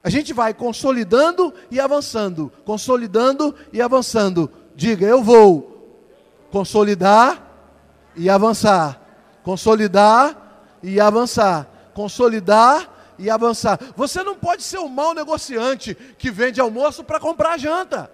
[0.03, 4.51] A gente vai consolidando e avançando, consolidando e avançando.
[4.75, 5.97] Diga, eu vou
[6.51, 7.41] consolidar
[8.17, 9.01] e avançar,
[9.45, 13.79] consolidar e avançar, consolidar e avançar.
[13.97, 18.11] Você não pode ser um mau negociante que vende almoço para comprar janta.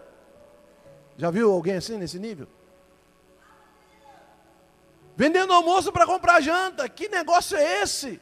[1.20, 2.48] Já viu alguém assim nesse nível?
[5.14, 6.88] Vendendo almoço para comprar janta.
[6.88, 8.18] Que negócio é esse?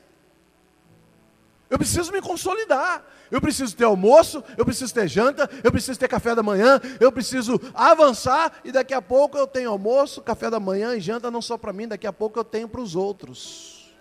[1.71, 3.05] Eu preciso me consolidar.
[3.31, 7.13] Eu preciso ter almoço, eu preciso ter janta, eu preciso ter café da manhã, eu
[7.13, 11.43] preciso avançar e daqui a pouco eu tenho almoço, café da manhã e janta não
[11.43, 13.95] só para mim, daqui a pouco eu tenho para os outros.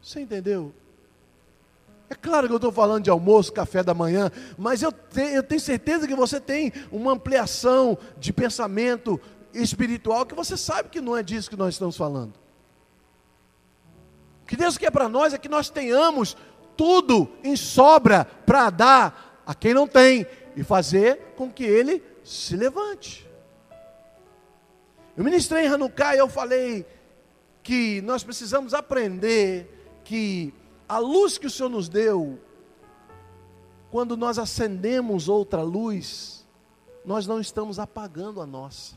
[0.00, 0.72] Você entendeu?
[2.10, 5.42] É claro que eu estou falando de almoço, café da manhã, mas eu, te, eu
[5.42, 9.20] tenho certeza que você tem uma ampliação de pensamento
[9.52, 12.32] espiritual que você sabe que não é disso que nós estamos falando.
[14.42, 16.36] O que Deus quer para nós é que nós tenhamos
[16.76, 22.56] tudo em sobra para dar a quem não tem e fazer com que ele se
[22.56, 23.28] levante.
[25.16, 26.86] Eu ministrei em Hanukkah e eu falei
[27.62, 30.54] que nós precisamos aprender que
[30.88, 32.38] a luz que o Senhor nos deu,
[33.90, 36.46] quando nós acendemos outra luz,
[37.04, 38.96] nós não estamos apagando a nossa.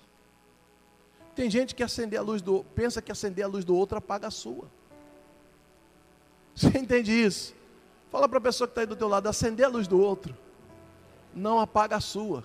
[1.36, 4.28] Tem gente que acender a luz do, pensa que acender a luz do outro apaga
[4.28, 4.66] a sua.
[6.54, 7.54] Você entende isso?
[8.12, 10.36] Fala para a pessoa que está aí do teu lado, acender a luz do outro,
[11.34, 12.44] não apaga a sua.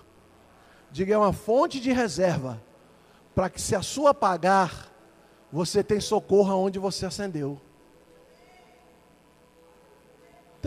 [0.89, 2.61] Diga, é uma fonte de reserva,
[3.35, 4.89] para que se a sua apagar,
[5.51, 7.61] você tem socorro aonde você acendeu.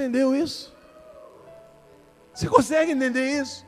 [0.00, 0.74] Entendeu isso?
[2.32, 3.66] Você consegue entender isso?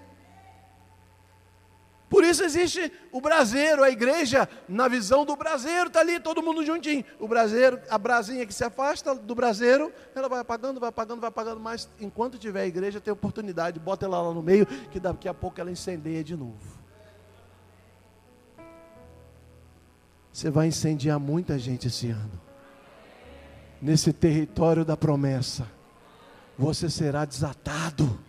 [2.09, 6.65] Por isso existe o braseiro, a igreja, na visão do braseiro, está ali todo mundo
[6.65, 7.05] juntinho.
[7.21, 11.29] O braseiro, a brasinha que se afasta do braseiro, ela vai apagando, vai apagando, vai
[11.29, 15.29] apagando, mas enquanto tiver a igreja, tem oportunidade, bota ela lá no meio, que daqui
[15.29, 16.81] a pouco ela incendeia de novo.
[20.33, 22.41] Você vai incendiar muita gente esse ano,
[23.83, 25.82] nesse território da promessa.
[26.63, 28.21] Você será desatado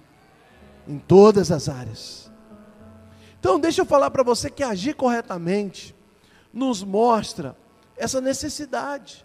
[0.87, 2.31] em todas as áreas.
[3.39, 5.95] Então, deixa eu falar para você que agir corretamente
[6.51, 7.55] nos mostra
[7.95, 9.23] essa necessidade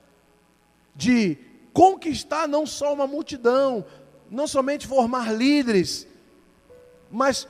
[0.95, 1.39] de
[1.73, 3.83] conquistar não só uma multidão,
[4.31, 6.07] não somente formar líderes,
[7.11, 7.49] mas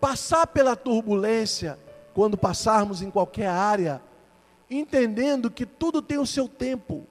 [0.00, 1.78] passar pela turbulência
[2.14, 4.00] quando passarmos em qualquer área,
[4.70, 7.06] entendendo que tudo tem o seu tempo.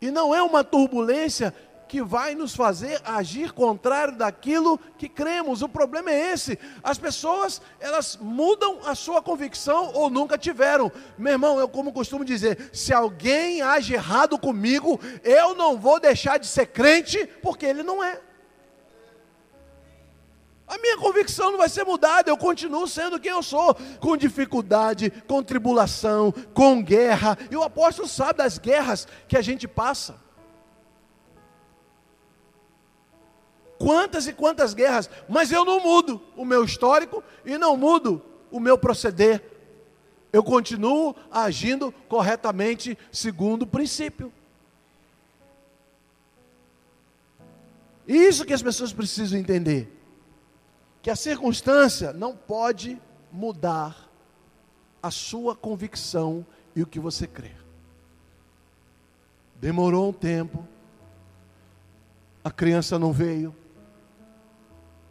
[0.00, 1.54] E não é uma turbulência
[1.88, 5.62] que vai nos fazer agir contrário daquilo que cremos.
[5.62, 6.58] O problema é esse.
[6.82, 10.90] As pessoas, elas mudam a sua convicção ou nunca tiveram.
[11.16, 16.38] Meu irmão, eu como costumo dizer, se alguém age errado comigo, eu não vou deixar
[16.38, 18.20] de ser crente porque ele não é.
[20.68, 25.12] A minha convicção não vai ser mudada, eu continuo sendo quem eu sou, com dificuldade,
[25.28, 27.38] com tribulação, com guerra.
[27.50, 30.25] E o apóstolo sabe das guerras que a gente passa.
[33.78, 38.58] Quantas e quantas guerras, mas eu não mudo o meu histórico e não mudo o
[38.58, 39.42] meu proceder.
[40.32, 44.32] Eu continuo agindo corretamente segundo o princípio.
[48.06, 49.92] Isso que as pessoas precisam entender
[51.02, 53.00] que a circunstância não pode
[53.30, 54.10] mudar
[55.02, 57.52] a sua convicção e o que você crê.
[59.60, 60.66] Demorou um tempo,
[62.42, 63.54] a criança não veio,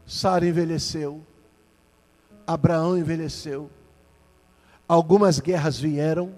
[0.05, 1.21] Sara envelheceu,
[2.45, 3.69] Abraão envelheceu,
[4.87, 6.31] algumas guerras vieram,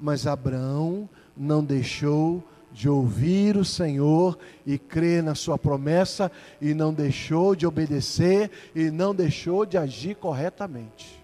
[0.00, 6.92] mas Abraão não deixou de ouvir o Senhor e crer na Sua promessa, e não
[6.92, 11.22] deixou de obedecer, e não deixou de agir corretamente.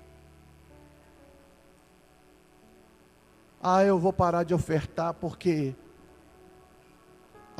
[3.61, 5.74] Ah, eu vou parar de ofertar porque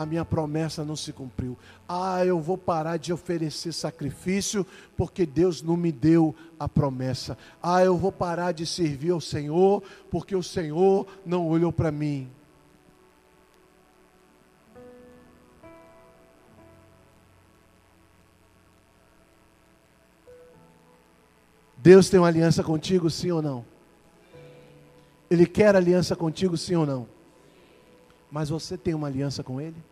[0.01, 1.59] a minha promessa não se cumpriu.
[1.87, 7.37] Ah, eu vou parar de oferecer sacrifício porque Deus não me deu a promessa.
[7.63, 12.31] Ah, eu vou parar de servir ao Senhor porque o Senhor não olhou para mim.
[21.77, 23.67] Deus tem uma aliança contigo, sim ou não?
[25.31, 27.07] Ele quer aliança contigo, sim ou não?
[28.31, 29.90] Mas você tem uma aliança com Ele?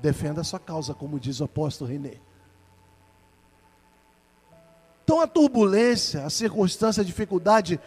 [0.00, 2.14] Defenda a sua causa, como diz o apóstolo René.
[5.04, 7.80] Então a turbulência, a circunstância, a dificuldade,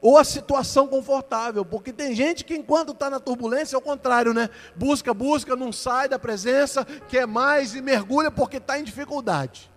[0.00, 4.34] ou a situação confortável, porque tem gente que enquanto está na turbulência é o contrário,
[4.34, 4.50] né?
[4.76, 9.72] Busca, busca, não sai da presença, quer mais e mergulha porque está em dificuldade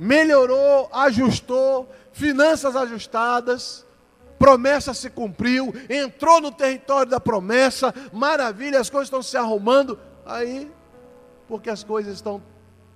[0.00, 3.86] melhorou, ajustou, finanças ajustadas,
[4.40, 10.00] promessa se cumpriu, entrou no território da promessa, maravilha, as coisas estão se arrumando.
[10.24, 10.72] Aí,
[11.46, 12.42] porque as coisas estão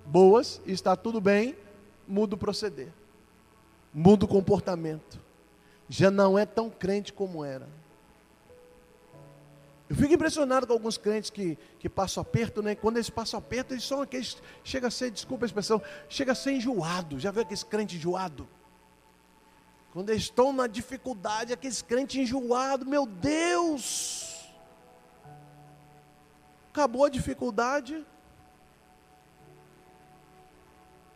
[0.07, 1.55] boas, está tudo bem,
[2.09, 2.89] muda o proceder,
[3.93, 5.21] muda o comportamento.
[5.87, 7.69] Já não é tão crente como era.
[9.91, 12.75] Eu fico impressionado com alguns crentes que, que passam aperto, né?
[12.75, 14.39] Quando eles passam aperto, eles são aqueles.
[14.65, 17.21] Chega a ser, desculpa a expressão, chega a ser enjoado.
[17.21, 18.49] Já viu aqueles crentes enjoado?
[19.95, 24.45] Quando eles estão na dificuldade, aqueles crentes enjoados, meu Deus!
[26.73, 28.05] Acabou a dificuldade.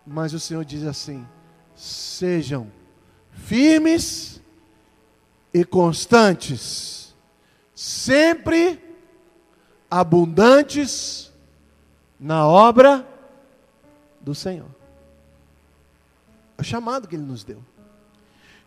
[0.07, 1.27] Mas o Senhor diz assim:
[1.75, 2.71] sejam
[3.33, 4.41] firmes
[5.53, 7.17] e constantes
[7.75, 8.81] sempre
[9.91, 11.33] abundantes
[12.19, 13.05] na obra
[14.21, 14.71] do Senhor.
[16.57, 17.61] É o chamado que Ele nos deu.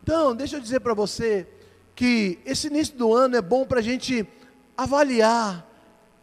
[0.04, 1.48] Então, deixa eu dizer para você
[1.96, 4.28] que esse início do ano é bom para a gente
[4.76, 5.66] avaliar,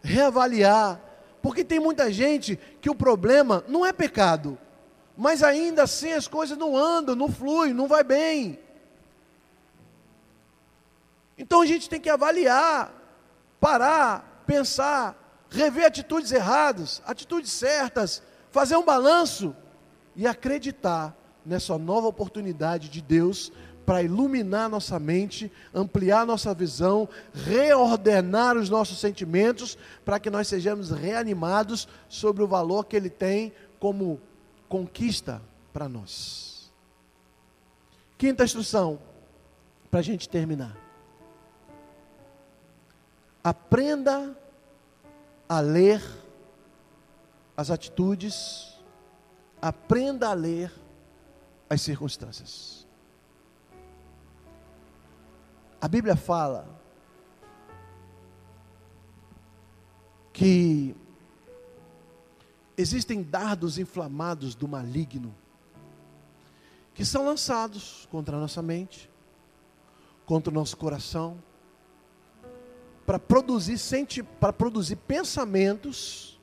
[0.03, 1.01] reavaliar,
[1.41, 4.59] porque tem muita gente que o problema não é pecado,
[5.17, 8.59] mas ainda assim as coisas não andam, não fluem, não vai bem.
[11.37, 12.93] Então a gente tem que avaliar,
[13.61, 19.55] parar, pensar, rever atitudes erradas, atitudes certas, fazer um balanço
[20.17, 21.17] e acreditar
[21.47, 23.53] nessa nova oportunidade de Deus
[23.89, 30.91] para iluminar nossa mente, ampliar nossa visão, reordenar os nossos sentimentos, para que nós sejamos
[30.91, 34.21] reanimados sobre o valor que Ele tem como
[34.69, 35.41] conquista
[35.73, 36.71] para nós.
[38.19, 38.99] Quinta instrução,
[39.91, 40.77] para a gente terminar.
[43.43, 44.37] Aprenda
[45.49, 46.05] a ler
[47.57, 48.79] as atitudes,
[49.63, 50.71] aprenda a ler
[51.71, 52.78] as circunstâncias.
[55.81, 56.69] A Bíblia fala
[60.33, 60.95] que
[62.77, 65.35] existem dardos inflamados do maligno
[66.99, 69.09] que são lançados contra a nossa mente,
[70.27, 71.41] contra o nosso coração,
[73.07, 76.41] para produzir, senti para produzir pensamentos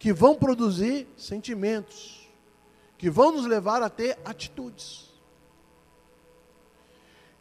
[0.00, 2.28] que vão produzir sentimentos,
[2.98, 5.03] que vão nos levar a ter atitudes.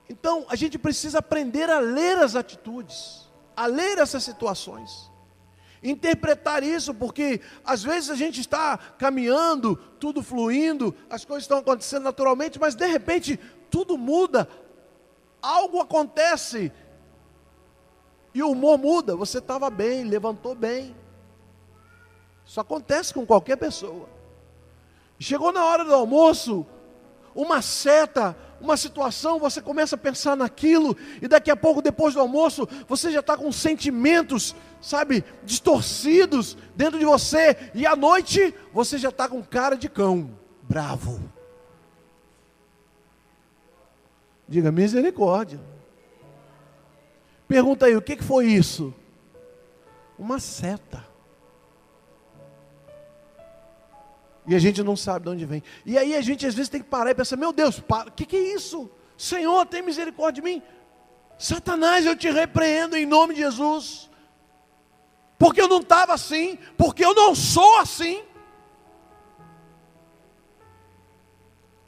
[0.09, 5.11] Então, a gente precisa aprender a ler as atitudes, a ler essas situações,
[5.81, 12.03] interpretar isso, porque às vezes a gente está caminhando, tudo fluindo, as coisas estão acontecendo
[12.03, 13.39] naturalmente, mas de repente
[13.69, 14.47] tudo muda,
[15.41, 16.71] algo acontece
[18.33, 19.15] e o humor muda.
[19.15, 20.95] Você estava bem, levantou bem.
[22.45, 24.09] Isso acontece com qualquer pessoa.
[25.19, 26.65] Chegou na hora do almoço,
[27.35, 32.19] uma seta, uma situação, você começa a pensar naquilo, e daqui a pouco, depois do
[32.19, 38.97] almoço, você já está com sentimentos, sabe, distorcidos dentro de você, e à noite você
[38.97, 40.31] já está com cara de cão,
[40.61, 41.19] bravo.
[44.47, 45.59] Diga misericórdia.
[47.47, 48.93] Pergunta aí, o que foi isso?
[50.17, 51.12] Uma seta.
[54.45, 55.63] E a gente não sabe de onde vem.
[55.85, 58.25] E aí a gente às vezes tem que parar e pensar: meu Deus, o que,
[58.25, 58.89] que é isso?
[59.17, 60.61] Senhor, tem misericórdia de mim.
[61.37, 64.09] Satanás, eu te repreendo em nome de Jesus.
[65.37, 68.21] Porque eu não estava assim, porque eu não sou assim.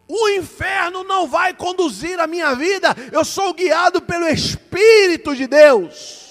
[0.08, 6.25] O inferno não vai conduzir a minha vida, eu sou guiado pelo Espírito de Deus.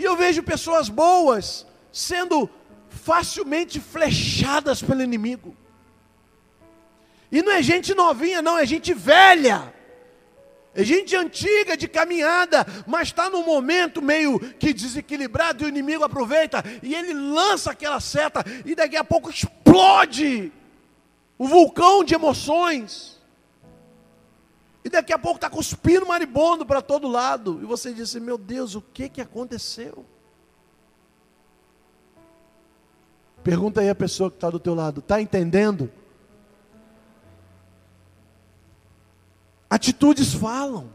[0.00, 2.48] E eu vejo pessoas boas sendo
[2.88, 5.54] facilmente flechadas pelo inimigo.
[7.30, 9.74] E não é gente novinha, não, é gente velha.
[10.74, 16.02] É gente antiga de caminhada, mas está num momento meio que desequilibrado e o inimigo
[16.02, 20.50] aproveita e ele lança aquela seta e daqui a pouco explode
[21.36, 23.19] o vulcão de emoções.
[24.84, 27.60] E daqui a pouco está cuspindo maribondo para todo lado.
[27.62, 30.04] E você diz assim, meu Deus, o que, que aconteceu?
[33.42, 35.90] Pergunta aí a pessoa que está do teu lado, está entendendo?
[39.68, 40.90] Atitudes falam.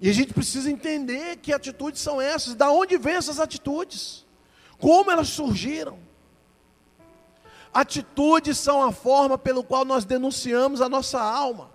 [0.00, 4.24] E a gente precisa entender que atitudes são essas, da onde vêm essas atitudes,
[4.78, 5.98] como elas surgiram.
[7.78, 11.70] Atitudes são a forma pelo qual nós denunciamos a nossa alma.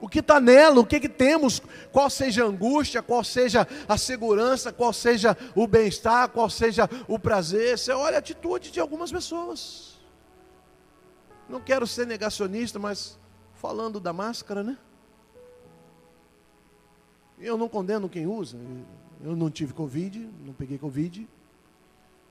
[0.00, 1.60] O que está nela, o que, que temos,
[1.92, 7.18] qual seja a angústia, qual seja a segurança, qual seja o bem-estar, qual seja o
[7.18, 7.78] prazer.
[7.78, 9.98] Você olha a atitude de algumas pessoas.
[11.46, 13.18] Não quero ser negacionista, mas
[13.52, 14.78] falando da máscara, né?
[17.38, 18.56] Eu não condeno quem usa.
[19.22, 21.28] Eu não tive Covid, não peguei Covid.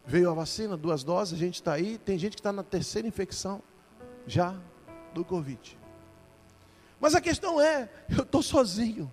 [0.08, 1.97] Veio a vacina, duas doses, a gente está aí.
[1.97, 3.62] Tem gente que está na terceira infecção
[4.28, 4.56] já
[5.14, 5.78] do Covid.
[6.99, 9.12] Mas a questão é: eu estou sozinho,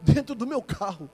[0.00, 1.10] dentro do meu carro,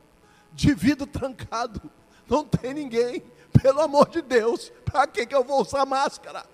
[0.52, 1.90] de vidro trancado,
[2.28, 3.22] não tem ninguém.
[3.60, 6.46] Pelo amor de Deus, para que, que eu vou usar máscara?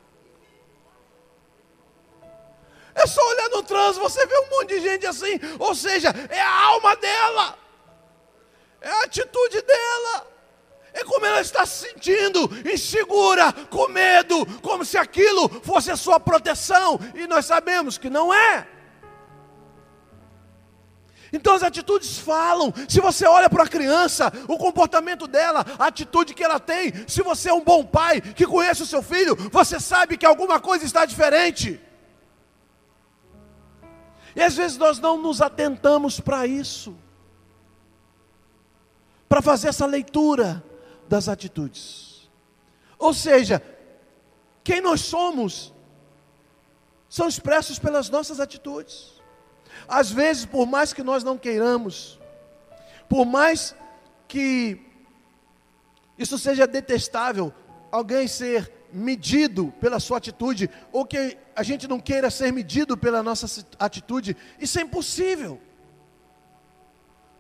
[2.95, 6.41] É só olhar no trânsito, você vê um monte de gente assim, ou seja, é
[6.41, 7.59] a alma dela,
[8.81, 10.36] é a atitude dela
[10.97, 16.19] é como ela está se sentindo, insegura, com medo, como se aquilo fosse a sua
[16.19, 18.67] proteção, e nós sabemos que não é.
[21.31, 22.73] Então as atitudes falam.
[22.89, 27.21] Se você olha para a criança, o comportamento dela, a atitude que ela tem, se
[27.21, 30.87] você é um bom pai que conhece o seu filho, você sabe que alguma coisa
[30.87, 31.79] está diferente.
[34.35, 36.97] E às vezes nós não nos atentamos para isso,
[39.29, 40.65] para fazer essa leitura
[41.09, 42.29] das atitudes.
[42.99, 43.63] Ou seja,
[44.65, 45.73] quem nós somos
[47.09, 49.21] são expressos pelas nossas atitudes.
[49.87, 52.19] Às vezes, por mais que nós não queiramos,
[53.09, 53.75] por mais
[54.27, 54.81] que
[56.19, 57.53] isso seja detestável,
[57.93, 63.23] alguém ser medido pela sua atitude, ou que a gente não queira ser medido pela
[63.23, 65.61] nossa atitude, isso é impossível.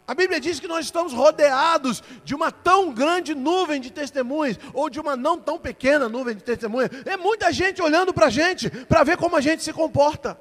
[0.09, 4.88] A Bíblia diz que nós estamos rodeados de uma tão grande nuvem de testemunhas, ou
[4.88, 6.90] de uma não tão pequena nuvem de testemunhas.
[7.04, 10.38] É muita gente olhando para a gente, para ver como a gente se comporta.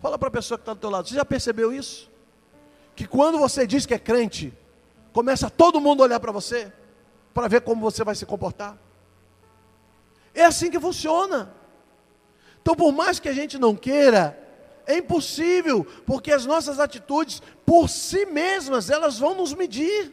[0.00, 2.10] Fala para a pessoa que está do teu lado, você já percebeu isso?
[2.96, 4.52] Que quando você diz que é crente,
[5.12, 6.72] começa todo mundo a olhar para você,
[7.32, 8.76] para ver como você vai se comportar.
[10.34, 11.54] É assim que funciona.
[12.60, 14.36] Então, por mais que a gente não queira,
[14.90, 20.10] É impossível, porque as nossas atitudes, por si mesmas, elas vão nos medir.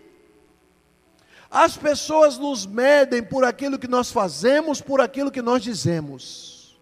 [1.50, 6.78] As pessoas nos medem por aquilo que nós fazemos, por aquilo que nós dizemos.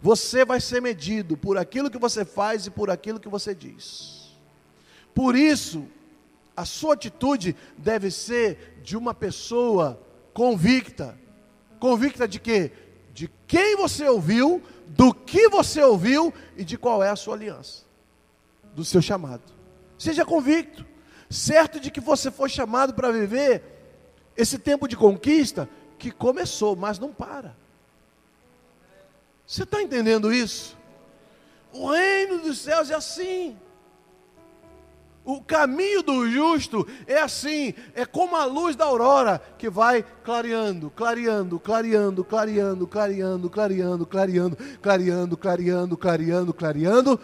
[0.00, 4.34] Você vai ser medido por aquilo que você faz e por aquilo que você diz.
[5.14, 5.86] Por isso,
[6.56, 10.00] a sua atitude deve ser de uma pessoa
[10.32, 11.14] convicta.
[11.78, 12.72] Convicta de quê?
[13.12, 17.87] De quem você ouviu, do que você ouviu e de qual é a sua aliança,
[18.78, 19.42] do seu chamado.
[19.98, 20.86] Seja convicto,
[21.28, 23.60] certo de que você foi chamado para viver
[24.36, 25.68] esse tempo de conquista
[25.98, 27.56] que começou, mas não para.
[29.44, 30.76] Você está entendendo isso?
[31.72, 33.56] O reino dos céus é assim.
[35.24, 40.88] O caminho do justo é assim, é como a luz da aurora que vai clareando,
[40.88, 47.20] clareando, clareando, clareando, clareando, clareando, clareando, clareando, clareando, clareando, clareando,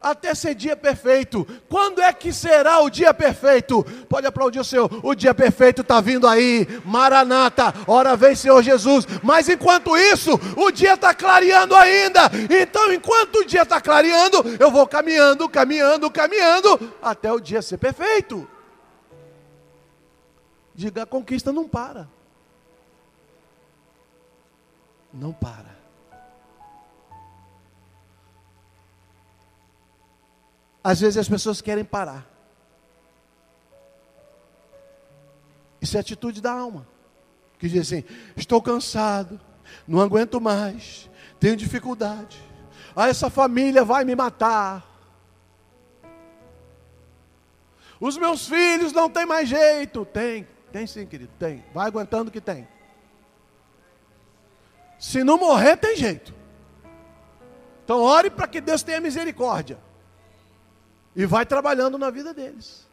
[0.00, 1.46] até ser dia perfeito.
[1.68, 3.84] Quando é que será o dia perfeito?
[4.08, 4.90] Pode aplaudir o Senhor.
[5.02, 6.66] O dia perfeito está vindo aí.
[6.84, 9.06] Maranata, hora vem Senhor Jesus.
[9.22, 12.30] Mas enquanto isso, o dia está clareando ainda.
[12.60, 17.78] Então, enquanto o dia está clareando, eu vou caminhando, caminhando, caminhando, até o dia ser
[17.78, 18.48] perfeito.
[20.74, 22.08] Diga, a conquista não para.
[25.12, 25.77] Não para.
[30.88, 32.26] Às vezes as pessoas querem parar.
[35.82, 36.88] Isso é atitude da alma.
[37.58, 38.02] Que diz assim:
[38.34, 39.38] estou cansado,
[39.86, 42.42] não aguento mais, tenho dificuldade.
[42.96, 44.82] Ah, essa família vai me matar.
[48.00, 50.06] Os meus filhos não têm mais jeito.
[50.06, 51.62] Tem, tem sim, querido, tem.
[51.74, 52.66] Vai aguentando que tem.
[54.98, 56.34] Se não morrer, tem jeito.
[57.84, 59.86] Então, ore para que Deus tenha misericórdia.
[61.18, 62.86] E vai trabalhando na vida deles.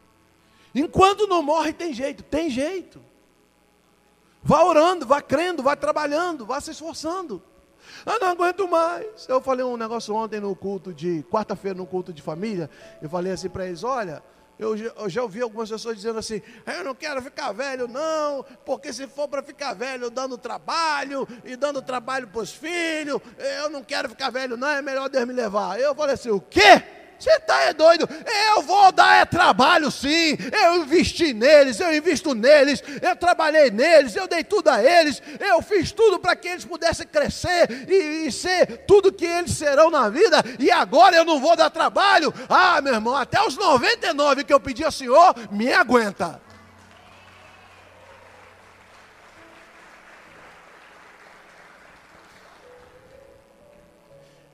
[0.74, 3.00] Enquanto não morre, tem jeito, tem jeito.
[4.42, 7.40] Vá orando, vá crendo, vá trabalhando, vá se esforçando.
[8.04, 9.28] Eu não aguento mais.
[9.28, 12.68] Eu falei um negócio ontem no culto de quarta-feira, no culto de família.
[13.00, 14.20] Eu falei assim para eles: olha,
[14.58, 18.92] eu eu já, ouvi algumas pessoas dizendo assim: eu não quero ficar velho, não, porque
[18.92, 23.20] se for para ficar velho dando trabalho e dando trabalho para os filhos,
[23.60, 25.78] eu não quero ficar velho, não, é melhor Deus me levar.
[25.78, 27.05] Eu falei assim: o quê?
[27.18, 28.08] Você está é doido?
[28.54, 30.36] Eu vou dar é trabalho sim.
[30.52, 35.62] Eu investi neles, eu invisto neles, eu trabalhei neles, eu dei tudo a eles, eu
[35.62, 40.08] fiz tudo para que eles pudessem crescer e, e, ser tudo que eles serão na
[40.08, 40.42] vida.
[40.58, 42.32] E agora eu não vou dar trabalho.
[42.48, 46.45] Ah, meu irmão, até os 99 que eu pedi ao Senhor, me aguenta.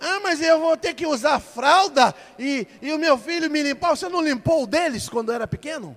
[0.05, 3.97] Ah, mas eu vou ter que usar fralda e, e o meu filho me limpar.
[3.97, 5.97] Você não limpou o deles quando era pequeno?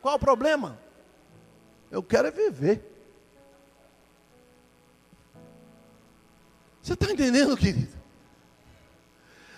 [0.00, 0.80] Qual o problema?
[1.90, 2.82] Eu quero é viver.
[6.82, 7.92] Você está entendendo, querido?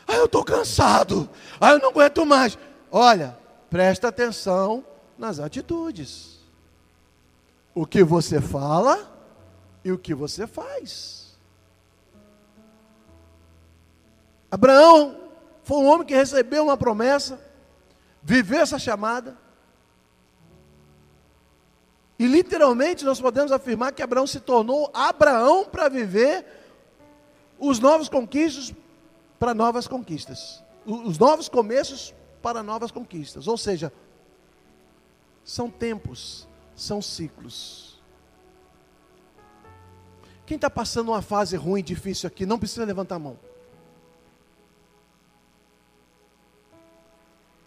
[0.08, 1.30] Ah, eu estou cansado.
[1.60, 2.58] Ah, eu não aguento mais.
[2.90, 3.38] Olha,
[3.70, 4.84] presta atenção
[5.16, 6.40] nas atitudes.
[7.72, 9.08] O que você fala
[9.84, 11.23] e o que você faz.
[14.54, 15.16] Abraão
[15.64, 17.40] foi um homem que recebeu uma promessa,
[18.22, 19.36] viveu essa chamada.
[22.16, 26.46] E literalmente nós podemos afirmar que Abraão se tornou Abraão para viver
[27.58, 28.72] os novos conquistos
[29.40, 30.62] para novas conquistas.
[30.86, 33.48] Os novos começos para novas conquistas.
[33.48, 33.92] Ou seja,
[35.42, 36.46] são tempos,
[36.76, 38.00] são ciclos.
[40.46, 43.53] Quem está passando uma fase ruim, difícil aqui, não precisa levantar a mão.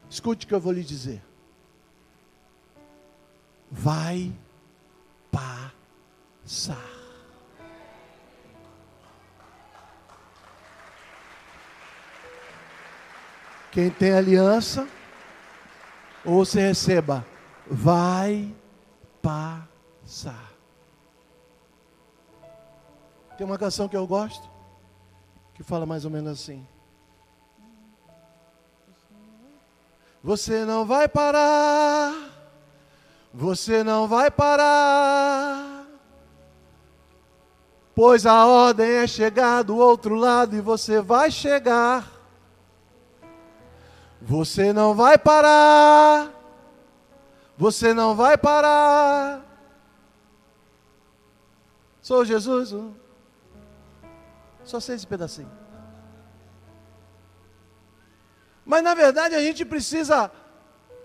[0.10, 1.22] Escute o que eu vou lhe dizer.
[3.70, 4.34] Vai
[5.32, 6.78] passar.
[13.72, 14.88] Quem tem aliança,
[16.26, 17.26] ou você receba,
[17.70, 18.56] vai
[19.22, 20.52] passar.
[23.38, 24.50] Tem uma canção que eu gosto,
[25.54, 26.66] que fala mais ou menos assim.
[30.28, 32.14] Você não vai parar.
[33.34, 35.86] Você não vai parar.
[37.96, 42.12] Pois a ordem é chegar do outro lado e você vai chegar.
[44.22, 46.30] Você não vai parar.
[47.58, 49.42] Você não vai parar.
[52.02, 52.76] Sou Jesus.
[54.66, 55.57] Só sei esse pedacinho.
[58.68, 60.30] Mas na verdade a gente precisa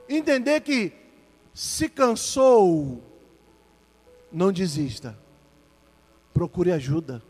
[0.09, 0.93] entender que
[1.55, 3.01] se cansou,
[4.33, 5.17] não desista.
[6.35, 7.23] Procure ajuda.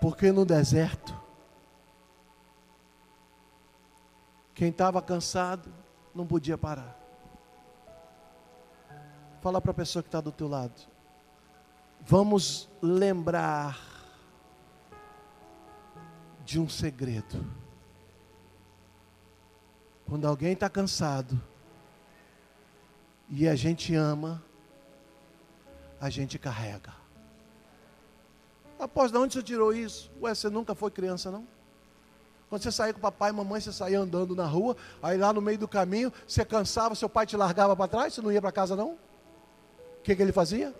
[0.00, 1.14] Porque no deserto,
[4.52, 5.72] quem estava cansado
[6.12, 6.98] não podia parar.
[9.40, 10.80] Fala para a pessoa que está do teu lado.
[12.00, 13.89] Vamos lembrar
[16.50, 17.46] de um segredo.
[20.04, 21.40] Quando alguém está cansado
[23.28, 24.42] e a gente ama,
[26.00, 26.92] a gente carrega.
[28.80, 30.10] Após de onde você tirou isso?
[30.20, 31.46] Ué, você nunca foi criança, não?
[32.48, 35.40] Quando você saía com papai e mamãe, você saía andando na rua, aí lá no
[35.40, 38.50] meio do caminho, você cansava, seu pai te largava para trás, você não ia para
[38.50, 38.94] casa, não?
[38.94, 40.74] O que, que ele fazia?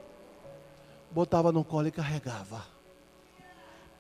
[1.13, 2.67] Botava no colo e carregava.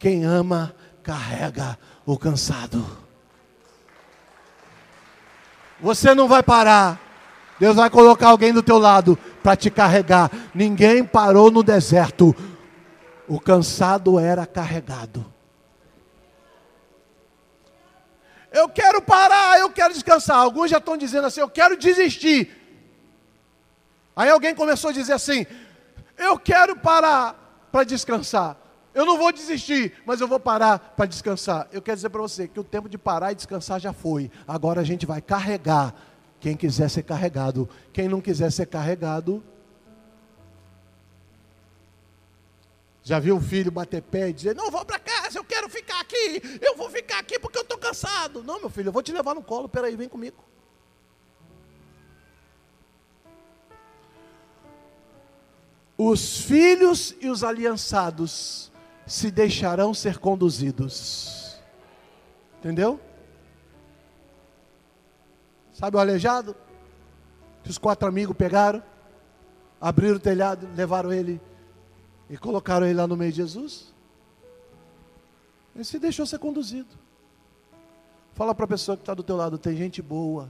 [0.00, 2.84] Quem ama, carrega o cansado.
[5.80, 7.00] Você não vai parar.
[7.58, 10.30] Deus vai colocar alguém do teu lado para te carregar.
[10.54, 12.34] Ninguém parou no deserto.
[13.28, 15.24] O cansado era carregado.
[18.52, 20.36] Eu quero parar, eu quero descansar.
[20.36, 22.56] Alguns já estão dizendo assim: eu quero desistir.
[24.16, 25.46] Aí alguém começou a dizer assim:
[26.18, 28.56] eu quero parar para descansar.
[28.92, 31.68] Eu não vou desistir, mas eu vou parar para descansar.
[31.70, 34.30] Eu quero dizer para você que o tempo de parar e descansar já foi.
[34.46, 35.94] Agora a gente vai carregar
[36.40, 37.68] quem quiser ser carregado.
[37.92, 39.44] Quem não quiser ser carregado.
[43.02, 46.00] Já viu o filho bater pé e dizer: Não vou para casa, eu quero ficar
[46.00, 46.42] aqui.
[46.60, 48.42] Eu vou ficar aqui porque eu estou cansado.
[48.42, 49.68] Não, meu filho, eu vou te levar no colo.
[49.68, 50.44] Peraí, vem comigo.
[55.96, 58.69] Os filhos e os aliançados
[59.10, 61.58] se deixarão ser conduzidos.
[62.60, 63.00] Entendeu?
[65.72, 66.54] Sabe o aleijado?
[67.64, 68.80] Que os quatro amigos pegaram,
[69.80, 71.40] abriram o telhado, levaram ele
[72.28, 73.92] e colocaram ele lá no meio de Jesus.
[75.74, 76.96] Ele se deixou ser conduzido.
[78.34, 80.48] Fala para a pessoa que está do teu lado: tem gente boa,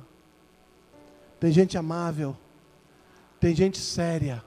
[1.41, 2.37] tem gente amável,
[3.41, 4.45] tem gente séria,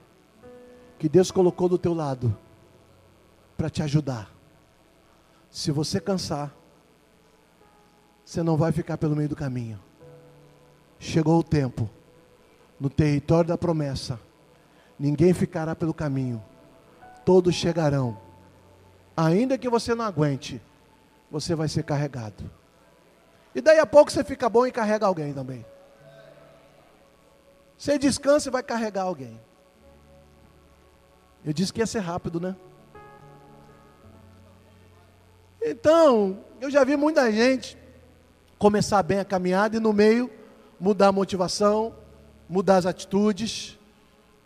[1.00, 2.43] que Deus colocou do teu lado
[3.56, 4.30] para te ajudar.
[5.50, 6.52] Se você cansar,
[8.24, 9.80] você não vai ficar pelo meio do caminho.
[10.98, 11.88] Chegou o tempo,
[12.80, 14.18] no território da promessa,
[14.98, 16.42] ninguém ficará pelo caminho,
[17.24, 18.18] todos chegarão.
[19.16, 20.60] Ainda que você não aguente,
[21.30, 22.50] você vai ser carregado.
[23.54, 25.64] E daí a pouco você fica bom e carrega alguém também.
[27.78, 29.40] Você descansa e vai carregar alguém.
[31.44, 32.56] Eu disse que ia ser rápido, né?
[35.66, 37.74] Então, eu já vi muita gente
[38.58, 40.30] começar bem a caminhada e no meio
[40.78, 41.94] mudar a motivação,
[42.46, 43.78] mudar as atitudes,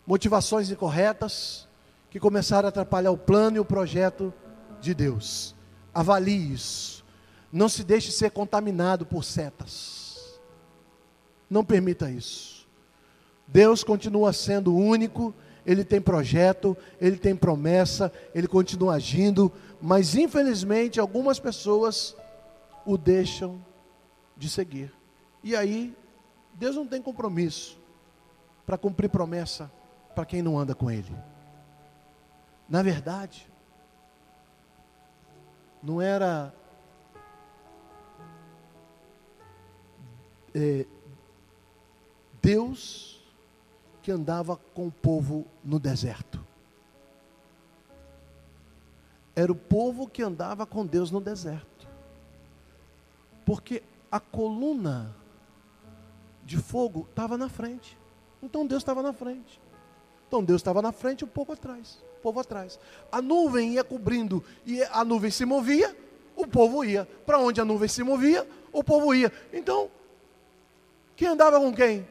[0.07, 1.67] motivações incorretas
[2.09, 4.33] que começaram a atrapalhar o plano e o projeto
[4.79, 5.53] de Deus.
[5.93, 7.03] Avalie isso.
[7.51, 10.39] Não se deixe ser contaminado por setas.
[11.49, 12.65] Não permita isso.
[13.45, 15.33] Deus continua sendo único,
[15.65, 19.51] ele tem projeto, ele tem promessa, ele continua agindo,
[19.81, 22.15] mas infelizmente algumas pessoas
[22.85, 23.63] o deixam
[24.35, 24.93] de seguir.
[25.43, 25.95] E aí,
[26.53, 27.79] Deus não tem compromisso
[28.65, 29.71] para cumprir promessa
[30.13, 31.15] para quem não anda com Ele.
[32.67, 33.49] Na verdade,
[35.81, 36.53] não era
[40.53, 40.85] é,
[42.41, 43.23] Deus
[44.01, 46.48] que andava com o povo no deserto
[49.39, 51.87] era o povo que andava com Deus no deserto.
[53.45, 53.81] Porque
[54.11, 55.15] a coluna
[56.43, 57.97] de fogo estava na frente.
[58.43, 59.61] Então Deus estava na frente.
[60.27, 62.03] Então Deus estava na frente e o povo atrás.
[62.17, 62.77] O povo atrás.
[63.09, 65.95] A nuvem ia cobrindo e a nuvem se movia,
[66.35, 67.07] o povo ia.
[67.25, 69.31] Para onde a nuvem se movia, o povo ia.
[69.53, 69.89] Então,
[71.15, 72.05] quem andava com quem?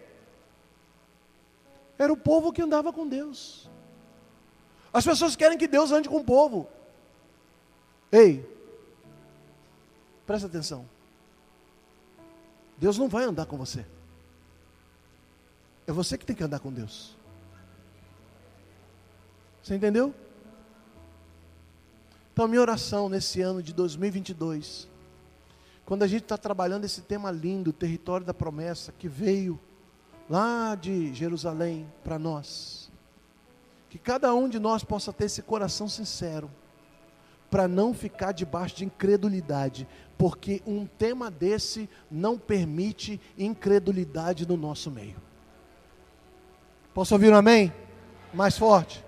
[1.99, 3.69] Era o povo que andava com Deus.
[4.91, 6.78] As pessoas querem que Deus ande com o povo.
[8.11, 8.45] Ei,
[10.27, 10.89] presta atenção.
[12.79, 13.85] Deus não vai andar com você.
[15.87, 17.17] É você que tem que andar com Deus.
[19.63, 20.15] Você entendeu?
[22.33, 24.89] Então, minha oração nesse ano de 2022,
[25.85, 29.59] quando a gente está trabalhando esse tema lindo, território da promessa, que veio
[30.31, 32.91] lá de Jerusalém para nós,
[33.91, 36.51] que cada um de nós possa ter esse coração sincero
[37.51, 39.87] para não ficar debaixo de incredulidade,
[40.17, 45.17] porque um tema desse não permite incredulidade no nosso meio.
[46.93, 47.73] Posso ouvir um amém?
[48.35, 49.05] Mais forte.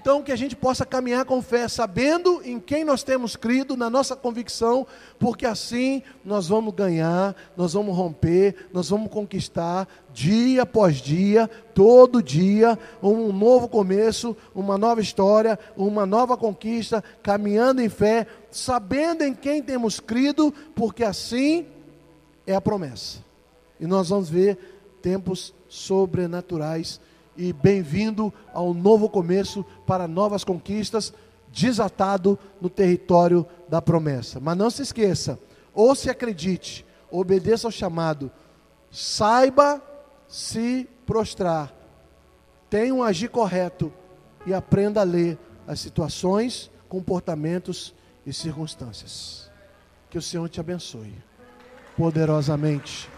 [0.00, 3.90] Então, que a gente possa caminhar com fé, sabendo em quem nós temos crido, na
[3.90, 4.86] nossa convicção,
[5.18, 12.22] porque assim nós vamos ganhar, nós vamos romper, nós vamos conquistar, dia após dia, todo
[12.22, 19.34] dia, um novo começo, uma nova história, uma nova conquista, caminhando em fé, sabendo em
[19.34, 21.66] quem temos crido, porque assim
[22.46, 23.18] é a promessa.
[23.78, 24.56] E nós vamos ver
[25.02, 26.98] tempos sobrenaturais
[27.40, 31.10] e bem-vindo ao novo começo para novas conquistas,
[31.50, 34.38] desatado no território da promessa.
[34.38, 35.38] Mas não se esqueça,
[35.72, 38.30] ou se acredite, obedeça ao chamado,
[38.90, 39.82] saiba
[40.28, 41.74] se prostrar,
[42.68, 43.90] tenha um agir correto
[44.44, 47.94] e aprenda a ler as situações, comportamentos
[48.26, 49.50] e circunstâncias.
[50.10, 51.14] Que o Senhor te abençoe
[51.96, 53.08] poderosamente,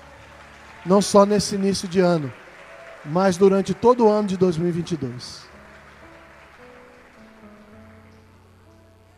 [0.86, 2.32] não só nesse início de ano
[3.04, 5.41] mas durante todo o ano de 2022.